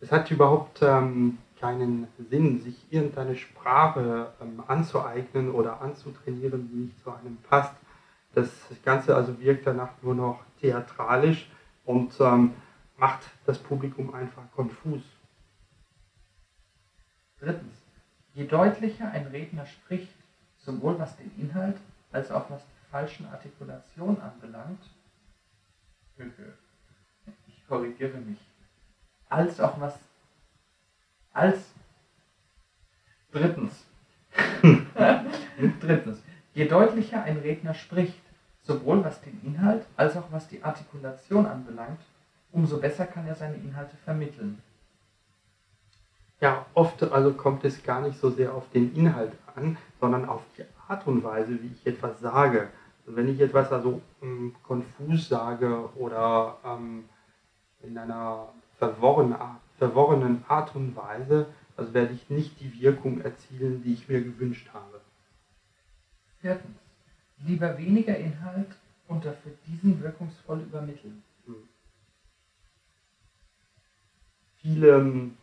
[0.00, 6.98] Es hat überhaupt ähm, keinen Sinn, sich irgendeine Sprache ähm, anzueignen oder anzutrainieren, die nicht
[7.04, 7.74] zu einem passt.
[8.32, 8.48] Das
[8.82, 11.50] Ganze also wirkt danach nur noch theatralisch
[11.84, 12.54] und ähm,
[12.96, 15.02] macht das Publikum einfach konfus.
[17.40, 17.74] Drittens.
[18.32, 20.14] Je deutlicher ein Redner spricht,
[20.56, 21.76] sowohl was den Inhalt
[22.12, 24.82] als auch was die falschen Artikulationen anbelangt,
[27.46, 28.38] ich korrigiere mich,
[29.28, 29.98] als auch was,
[31.32, 31.72] als,
[33.32, 33.86] drittens,
[35.80, 36.22] drittens,
[36.54, 38.20] je deutlicher ein Redner spricht,
[38.62, 42.00] sowohl was den Inhalt als auch was die Artikulation anbelangt,
[42.52, 44.62] umso besser kann er seine Inhalte vermitteln.
[46.40, 50.42] Ja, oft also kommt es gar nicht so sehr auf den Inhalt an, sondern auf
[50.58, 52.68] die Art und Weise, wie ich etwas sage.
[53.00, 57.04] Also wenn ich etwas also ähm, konfus sage oder ähm,
[57.82, 63.82] in einer verworrenen Art, verworrenen Art und Weise, also werde ich nicht die Wirkung erzielen,
[63.82, 65.00] die ich mir gewünscht habe.
[66.40, 66.76] Viertens.
[67.44, 68.76] Lieber weniger Inhalt
[69.08, 71.22] und dafür diesen wirkungsvoll übermitteln.
[71.46, 71.56] Hm.
[74.60, 75.36] Viele ähm,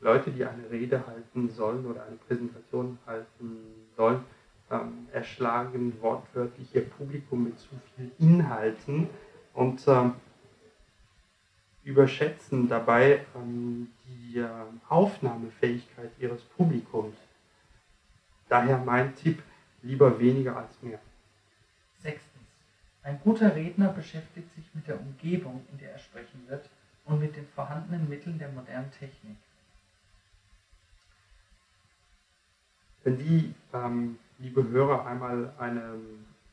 [0.00, 3.58] Leute, die eine Rede halten sollen oder eine Präsentation halten
[3.96, 4.24] sollen,
[4.70, 9.08] ähm, erschlagen wortwörtlich ihr Publikum mit zu viel Inhalten
[9.54, 10.14] und ähm,
[11.84, 14.48] überschätzen dabei ähm, die äh,
[14.88, 17.14] Aufnahmefähigkeit ihres Publikums.
[18.48, 19.42] Daher mein Tipp,
[19.82, 20.98] lieber weniger als mehr.
[22.02, 22.32] Sechstens.
[23.02, 26.68] Ein guter Redner beschäftigt sich mit der Umgebung, in der er sprechen wird
[27.04, 29.36] und mit den vorhandenen Mitteln der modernen Technik.
[33.04, 35.94] Wenn die ähm, liebe Hörer, einmal eine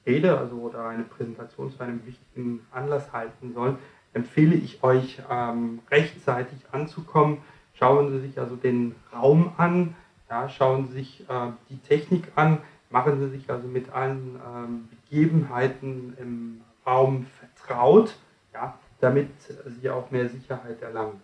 [0.06, 3.78] Rede also oder eine Präsentation zu einem wichtigen Anlass halten sollen,
[4.14, 7.40] empfehle ich euch ähm, rechtzeitig anzukommen.
[7.74, 9.96] Schauen Sie sich also den Raum an,
[10.30, 12.60] ja, schauen Sie sich äh, die Technik an,
[12.90, 18.16] machen Sie sich also mit allen ähm, Begebenheiten im Raum vertraut,
[18.54, 19.30] ja, damit
[19.66, 21.22] Sie auch mehr Sicherheit erlangen.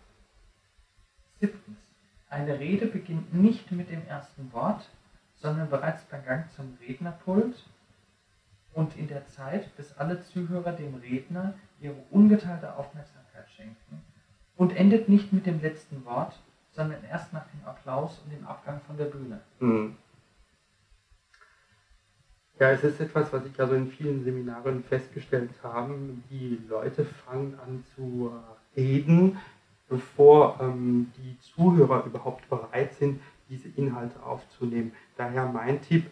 [1.40, 1.78] Siebtens.
[2.30, 4.88] Eine Rede beginnt nicht mit dem ersten Wort,
[5.40, 7.66] sondern bereits beim Gang zum Rednerpult
[8.74, 14.04] und in der Zeit, bis alle Zuhörer dem Redner ihre ungeteilte Aufmerksamkeit schenken
[14.56, 16.38] und endet nicht mit dem letzten Wort,
[16.72, 19.40] sondern erst nach dem Applaus und dem Abgang von der Bühne.
[19.60, 19.96] Mhm.
[22.60, 25.98] Ja, es ist etwas, was ich also in vielen Seminaren festgestellt habe.
[26.30, 28.34] Die Leute fangen an zu
[28.76, 29.40] reden,
[29.88, 34.92] bevor ähm, die Zuhörer überhaupt bereit sind, diese Inhalte aufzunehmen.
[35.20, 36.06] Daher mein Tipp,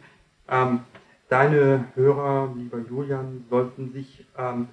[0.50, 0.82] ähm,
[1.30, 4.68] deine Hörer, lieber Julian, sollten sich ähm,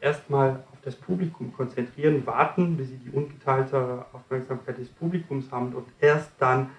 [0.00, 5.86] erstmal auf das Publikum konzentrieren, warten, bis sie die ungeteilte Aufmerksamkeit des Publikums haben und
[6.00, 6.70] erst dann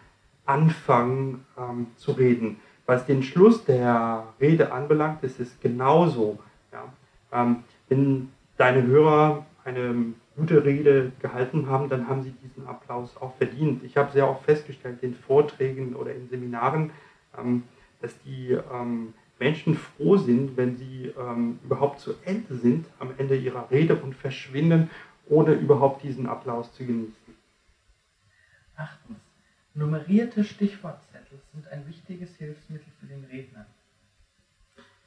[0.47, 2.59] anfangen ähm, zu reden.
[2.87, 6.39] Was den Schluss der Rede anbelangt, ist es genauso.
[6.71, 6.91] Ja.
[7.31, 13.35] Ähm, wenn deine Hörer eine gute Rede gehalten haben, dann haben sie diesen Applaus auch
[13.35, 13.83] verdient.
[13.83, 16.91] Ich habe sehr oft festgestellt in Vorträgen oder in Seminaren,
[17.37, 17.63] ähm,
[18.01, 23.35] dass die ähm, Menschen froh sind, wenn sie ähm, überhaupt zu Ende sind am Ende
[23.35, 24.89] ihrer Rede und verschwinden,
[25.27, 27.13] ohne überhaupt diesen Applaus zu genießen.
[28.75, 29.19] Achtens.
[29.73, 33.65] Nummerierte Stichwortzettel sind ein wichtiges Hilfsmittel für den Redner.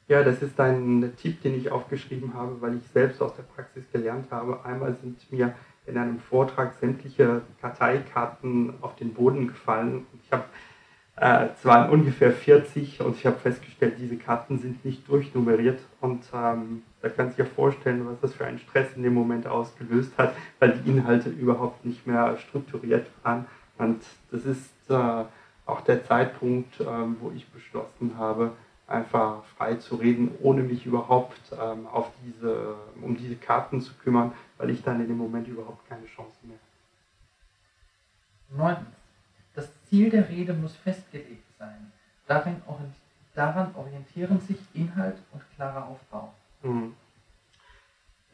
[0.07, 3.83] Ja, das ist ein Tipp, den ich aufgeschrieben habe, weil ich selbst aus der Praxis
[3.91, 4.63] gelernt habe.
[4.65, 5.53] Einmal sind mir
[5.85, 10.05] in einem Vortrag sämtliche Karteikarten auf den Boden gefallen.
[10.23, 10.43] Ich habe
[11.15, 16.81] äh, waren ungefähr 40 und ich habe festgestellt, diese Karten sind nicht durchnummeriert und ähm,
[17.01, 20.33] da kann sich ja vorstellen, was das für einen Stress in dem Moment ausgelöst hat,
[20.59, 23.45] weil die Inhalte überhaupt nicht mehr strukturiert waren.
[23.77, 24.01] Und
[24.31, 25.23] das ist äh,
[25.65, 26.85] auch der Zeitpunkt, äh,
[27.19, 28.51] wo ich beschlossen habe,
[28.87, 34.33] einfach frei zu reden, ohne mich überhaupt ähm, auf diese, um diese Karten zu kümmern,
[34.57, 36.57] weil ich dann in dem Moment überhaupt keine Chance mehr
[38.49, 38.63] habe.
[38.63, 38.95] Neuntens.
[39.55, 41.91] Das Ziel der Rede muss festgelegt sein.
[42.27, 42.61] Darin,
[43.35, 46.33] daran orientieren sich Inhalt und klarer Aufbau.
[46.63, 46.93] Mhm.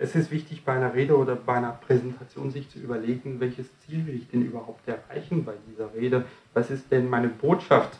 [0.01, 4.07] Es ist wichtig, bei einer Rede oder bei einer Präsentation sich zu überlegen, welches Ziel
[4.07, 6.23] will ich denn überhaupt erreichen bei dieser Rede?
[6.53, 7.99] Was ist denn meine Botschaft?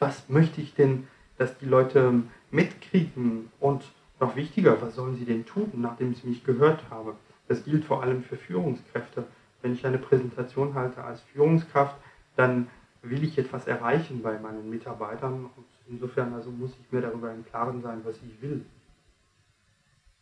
[0.00, 1.06] Was möchte ich denn,
[1.40, 3.50] dass die Leute mitkriegen?
[3.60, 3.82] Und
[4.20, 7.14] noch wichtiger, was sollen sie denn tun, nachdem sie mich gehört haben?
[7.48, 9.24] Das gilt vor allem für Führungskräfte.
[9.62, 11.96] Wenn ich eine Präsentation halte als Führungskraft,
[12.36, 12.68] dann
[13.02, 15.46] will ich etwas erreichen bei meinen Mitarbeitern.
[15.56, 18.66] Und insofern also muss ich mir darüber im Klaren sein, was ich will.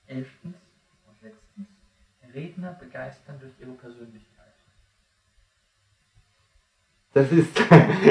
[0.06, 0.54] Elftens
[1.08, 1.66] und letztens,
[2.32, 4.38] Redner begeistern durch ihre Persönlichkeit.
[7.12, 7.59] Das ist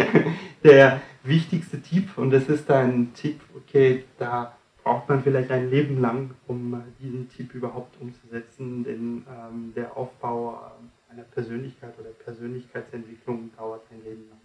[0.63, 6.01] der wichtigste Tipp und das ist ein Tipp, okay, da braucht man vielleicht ein Leben
[6.01, 13.55] lang, um diesen Tipp überhaupt umzusetzen, denn ähm, der Aufbau ähm, einer Persönlichkeit oder Persönlichkeitsentwicklung
[13.55, 14.41] dauert ein Leben lang.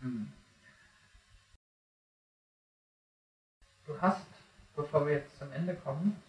[0.00, 0.32] Hm.
[3.86, 4.26] Du hast,
[4.76, 6.22] bevor wir jetzt zum Ende kommen,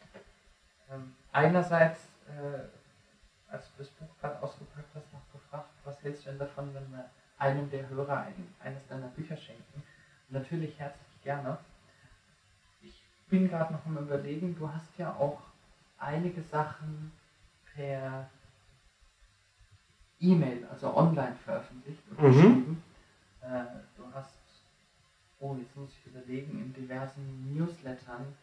[0.92, 6.30] ähm, einerseits, äh, als du das Buch gerade ausgepackt hast, noch gefragt, was hältst du
[6.30, 7.10] denn davon, wenn wir
[7.42, 9.82] einem der Hörer ein, eines deiner Bücher schenken?
[10.30, 11.58] Und natürlich herzlich gerne.
[12.82, 15.42] Ich bin gerade noch am Überlegen, du hast ja auch
[15.98, 17.12] einige Sachen
[17.74, 18.30] per
[20.20, 22.28] E-Mail, also online veröffentlicht und mhm.
[22.28, 22.84] geschrieben.
[23.42, 23.64] Äh,
[23.98, 24.38] du hast,
[25.40, 28.36] oh, jetzt muss ich überlegen, in diversen Newslettern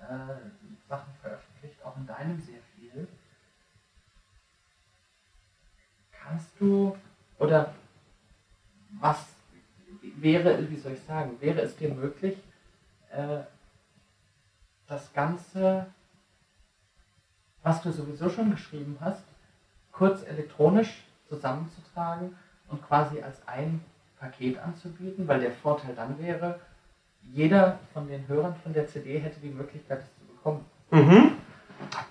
[0.00, 3.06] äh, Sachen veröffentlicht, auch in deinem sehr viel.
[6.10, 6.96] Kannst du,
[7.38, 7.72] oder
[9.00, 9.26] was
[10.16, 12.36] wäre, wie soll ich sagen, wäre es dir möglich,
[13.10, 13.40] äh,
[14.86, 15.86] das Ganze,
[17.62, 19.24] was du sowieso schon geschrieben hast,
[19.92, 22.36] kurz elektronisch zusammenzutragen
[22.68, 23.80] und quasi als ein
[24.18, 26.60] Paket anzubieten, weil der Vorteil dann wäre,
[27.32, 30.64] jeder von den Hörern von der CD hätte die Möglichkeit, es zu bekommen.
[30.90, 31.33] Mhm.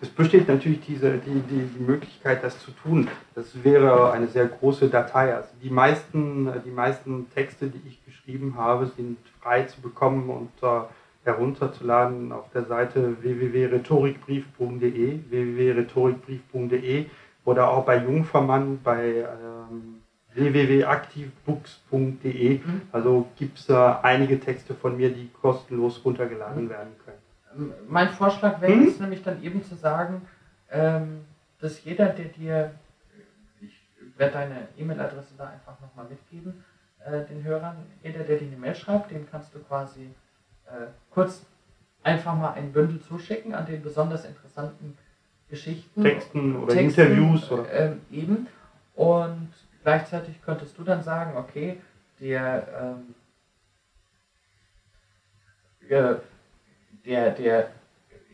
[0.01, 3.07] Es besteht natürlich diese, die, die, die Möglichkeit, das zu tun.
[3.35, 5.33] Das wäre eine sehr große Datei.
[5.33, 10.51] Also die meisten, die meisten Texte, die ich geschrieben habe, sind frei zu bekommen und
[10.61, 10.81] äh,
[11.23, 17.05] herunterzuladen auf der Seite www.rhetorikbrief.de www.rhetorikbrief.de
[17.45, 20.01] oder auch bei Jungfermann bei ähm,
[20.33, 22.57] www.aktivbooks.de.
[22.57, 22.81] Mhm.
[22.91, 27.22] Also gibt es äh, einige Texte von mir, die kostenlos runtergeladen werden können.
[27.87, 30.27] Mein Vorschlag wäre jetzt nämlich dann eben zu sagen,
[30.71, 31.25] ähm,
[31.59, 32.71] dass jeder, der dir,
[33.61, 33.79] ich
[34.17, 36.63] werde deine E-Mail-Adresse da einfach nochmal mitgeben,
[37.05, 40.09] äh, den Hörern, jeder, der dir eine Mail schreibt, dem kannst du quasi
[40.65, 41.45] äh, kurz
[42.03, 44.97] einfach mal ein Bündel zuschicken an den besonders interessanten
[45.49, 48.47] Geschichten, Texten oder Texten, Interviews oder äh, eben.
[48.95, 49.49] Und
[49.83, 51.79] gleichzeitig könntest du dann sagen, okay,
[52.19, 53.15] der ähm,
[57.05, 57.69] der, der,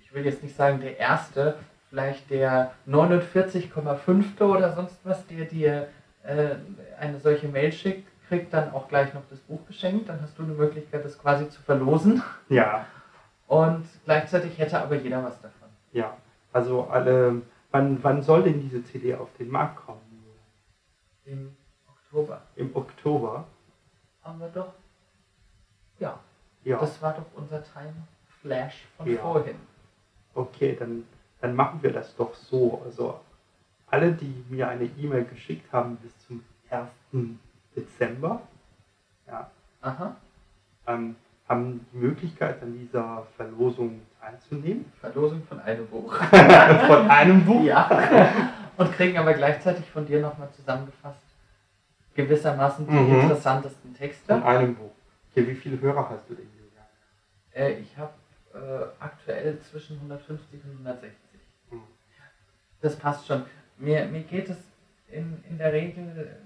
[0.02, 1.56] ich will jetzt nicht sagen der erste,
[1.90, 4.42] vielleicht der 49,5.
[4.42, 5.90] oder sonst was, der dir
[6.24, 6.56] äh,
[7.00, 10.10] eine solche Mail schickt, kriegt dann auch gleich noch das Buch geschenkt.
[10.10, 12.22] Dann hast du eine Möglichkeit, das quasi zu verlosen.
[12.50, 12.86] Ja.
[13.48, 15.70] Und gleichzeitig hätte aber jeder was davon.
[15.92, 16.16] Ja.
[16.54, 17.42] Also alle,
[17.72, 20.02] wann, wann soll denn diese CD auf den Markt kommen?
[21.26, 21.56] Im
[21.88, 22.42] Oktober.
[22.56, 23.48] Im Oktober?
[24.24, 24.74] Haben wir doch.
[26.00, 26.20] Ja.
[26.64, 26.80] ja.
[26.80, 27.94] Das war doch unser Time
[28.42, 29.22] Flash von ja.
[29.22, 29.56] vorhin.
[30.34, 31.06] Okay, dann,
[31.42, 32.82] dann machen wir das doch so.
[32.86, 33.20] Also
[33.88, 36.88] alle, die mir eine E-Mail geschickt haben bis zum 1.
[37.76, 38.42] Dezember,
[39.82, 40.16] Aha.
[40.88, 41.16] ähm,
[41.48, 44.86] haben die Möglichkeit, an dieser Verlosung teilzunehmen.
[45.00, 46.14] Verlosung von einem Buch.
[46.88, 47.64] Von einem Buch.
[47.64, 47.90] Ja.
[48.78, 51.20] Und kriegen aber gleichzeitig von dir nochmal zusammengefasst
[52.16, 53.22] gewissermaßen die Mhm.
[53.22, 54.34] interessantesten Texte.
[54.34, 54.92] Von einem Buch.
[55.32, 56.86] Okay, wie viele Hörer hast du denn, Julian?
[57.54, 58.12] Äh, ich habe
[58.54, 61.12] äh, aktuell zwischen 150 und 160.
[61.72, 61.82] Mhm.
[62.82, 63.44] Das passt schon.
[63.78, 64.58] Mir, mir geht es
[65.12, 66.38] in, in der Regel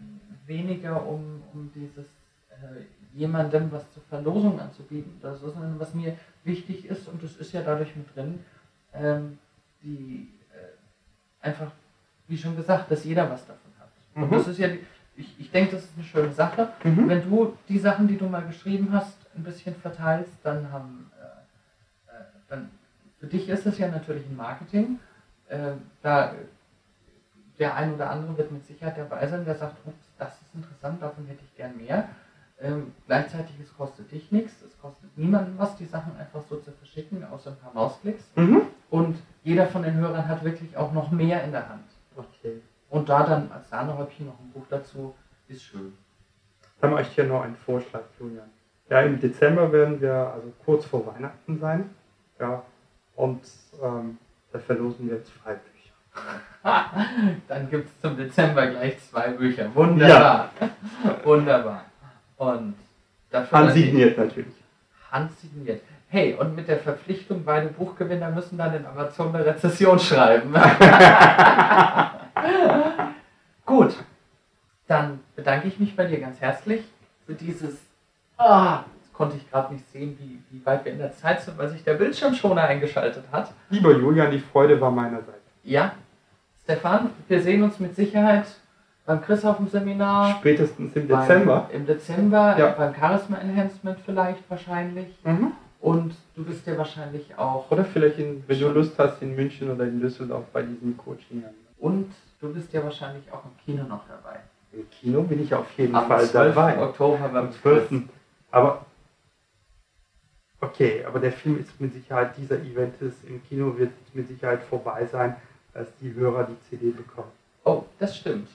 [0.46, 2.06] weniger um, um dieses
[2.50, 2.84] äh,
[3.14, 7.54] jemandem was zur Verlosung anzubieten, das ist, sondern was mir wichtig ist, und das ist
[7.54, 8.40] ja dadurch mit drin,
[8.94, 9.38] ähm,
[9.82, 11.72] die äh, einfach,
[12.28, 13.90] wie schon gesagt, dass jeder was davon hat.
[14.16, 14.36] Und Mhm.
[14.36, 14.80] das ist ja, die,
[15.16, 16.70] ich, ich denke, das ist eine schöne Sache.
[16.84, 17.08] Mhm.
[17.08, 21.12] Wenn du die Sachen, die du mal geschrieben hast, ein bisschen verteilst, dann haben,
[22.54, 22.70] dann
[23.20, 25.00] für dich ist es ja natürlich ein Marketing.
[25.48, 26.34] Äh, da
[27.60, 31.02] der ein oder andere wird mit Sicherheit dabei sein, der sagt, ups, das ist interessant,
[31.02, 32.10] davon hätte ich gern mehr.
[32.60, 36.72] Ähm, gleichzeitig, es kostet dich nichts, es kostet niemanden was, die Sachen einfach so zu
[36.72, 38.24] verschicken, außer ein paar Mausklicks.
[38.36, 38.64] Mhm.
[38.90, 41.86] Und jeder von den Hörern hat wirklich auch noch mehr in der Hand.
[42.16, 42.62] Okay.
[42.90, 45.14] Und da dann als Sahnehäubchen noch ein Buch dazu,
[45.48, 45.94] ist schön.
[46.82, 48.50] Dann mache ich hier noch einen Vorschlag, Julian.
[48.90, 51.90] Ja, im Dezember werden wir also kurz vor Weihnachten sein.
[52.44, 52.62] Ja,
[53.16, 53.42] und
[53.82, 54.18] ähm,
[54.52, 55.94] da verlosen wir zwei Bücher.
[57.48, 59.74] Dann gibt es zum Dezember gleich zwei Bücher.
[59.74, 60.50] Wunderbar.
[61.24, 61.86] Wunderbar.
[62.36, 62.76] Und
[63.32, 64.54] dafür Handsigniert natürlich.
[65.10, 65.84] handsigniert.
[66.10, 70.54] Hey, und mit der Verpflichtung, beide Buchgewinner müssen dann in Amazon eine Rezession schreiben.
[73.66, 73.96] Gut,
[74.88, 76.84] dann bedanke ich mich bei dir ganz herzlich
[77.26, 77.78] für dieses.
[78.38, 78.84] Ah,
[79.14, 81.84] konnte ich gerade nicht sehen, wie, wie weit wir in der Zeit sind, weil sich
[81.84, 83.52] der Bildschirmschoner eingeschaltet hat.
[83.70, 85.38] Lieber Julian, die Freude war meinerseits.
[85.64, 85.94] Ja,
[86.64, 88.46] Stefan, wir sehen uns mit Sicherheit
[89.06, 90.38] beim Chris auf dem Seminar.
[90.40, 91.70] Spätestens im beim- Dezember.
[91.74, 92.70] Im Dezember, Ja.
[92.70, 95.08] äh, beim Charisma Enhancement vielleicht wahrscheinlich.
[95.24, 95.52] Mhm.
[95.82, 97.70] Und du bist ja wahrscheinlich auch.
[97.70, 101.44] Oder vielleicht, in, wenn du Lust hast, in München oder in Düsseldorf bei diesem Coaching.
[101.80, 102.10] Und
[102.40, 104.40] du bist ja wahrscheinlich auch im Kino noch dabei.
[104.72, 106.56] Im Kino bin ich auf jeden Am Fall 12.
[106.56, 106.82] dabei.
[106.82, 107.90] Oktober beim Am 12.
[108.52, 108.86] Aber
[110.64, 114.64] okay, aber der Film ist mit Sicherheit, dieser Event ist im Kino wird mit Sicherheit
[114.64, 115.36] vorbei sein,
[115.74, 117.32] als die Hörer die CD bekommen.
[117.64, 118.50] Oh, das stimmt.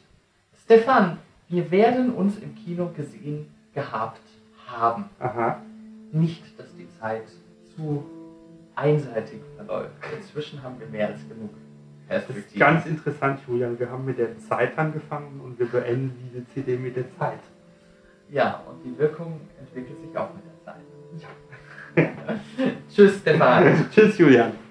[0.65, 4.21] Stefan, wir werden uns im Kino gesehen gehabt
[4.67, 5.05] haben.
[5.19, 5.61] Aha.
[6.13, 7.25] Nicht, dass die Zeit
[7.75, 8.05] zu
[8.75, 9.93] einseitig verläuft.
[10.17, 11.51] Inzwischen haben wir mehr als genug
[12.09, 13.79] Das ist ganz interessant, Julian.
[13.79, 17.41] Wir haben mit der Zeit angefangen und wir beenden diese CD mit der Zeit.
[18.31, 21.48] Ja, und die Wirkung entwickelt sich auch mit der Zeit.
[22.95, 23.87] Tschüss, Stefan.
[23.95, 24.68] Tschüss, Julian.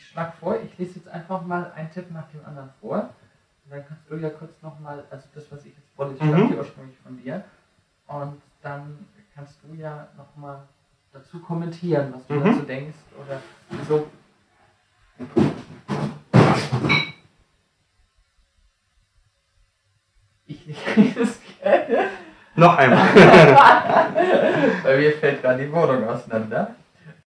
[0.00, 3.10] Ich schlage vor, ich lese jetzt einfach mal einen Tipp nach dem anderen vor.
[3.64, 6.28] Und dann kannst du ja kurz nochmal, also das, was ich jetzt vorlese, Mhm.
[6.28, 7.44] stammt ja ursprünglich von dir.
[8.06, 10.62] Und dann kannst du ja nochmal
[11.12, 12.44] dazu kommentieren, was du Mhm.
[12.44, 13.40] dazu denkst oder
[13.70, 14.06] wieso.
[20.46, 22.08] Ich lese es gerne.
[22.56, 23.06] Noch einmal.
[24.82, 26.74] Bei mir fällt gerade die Wohnung auseinander.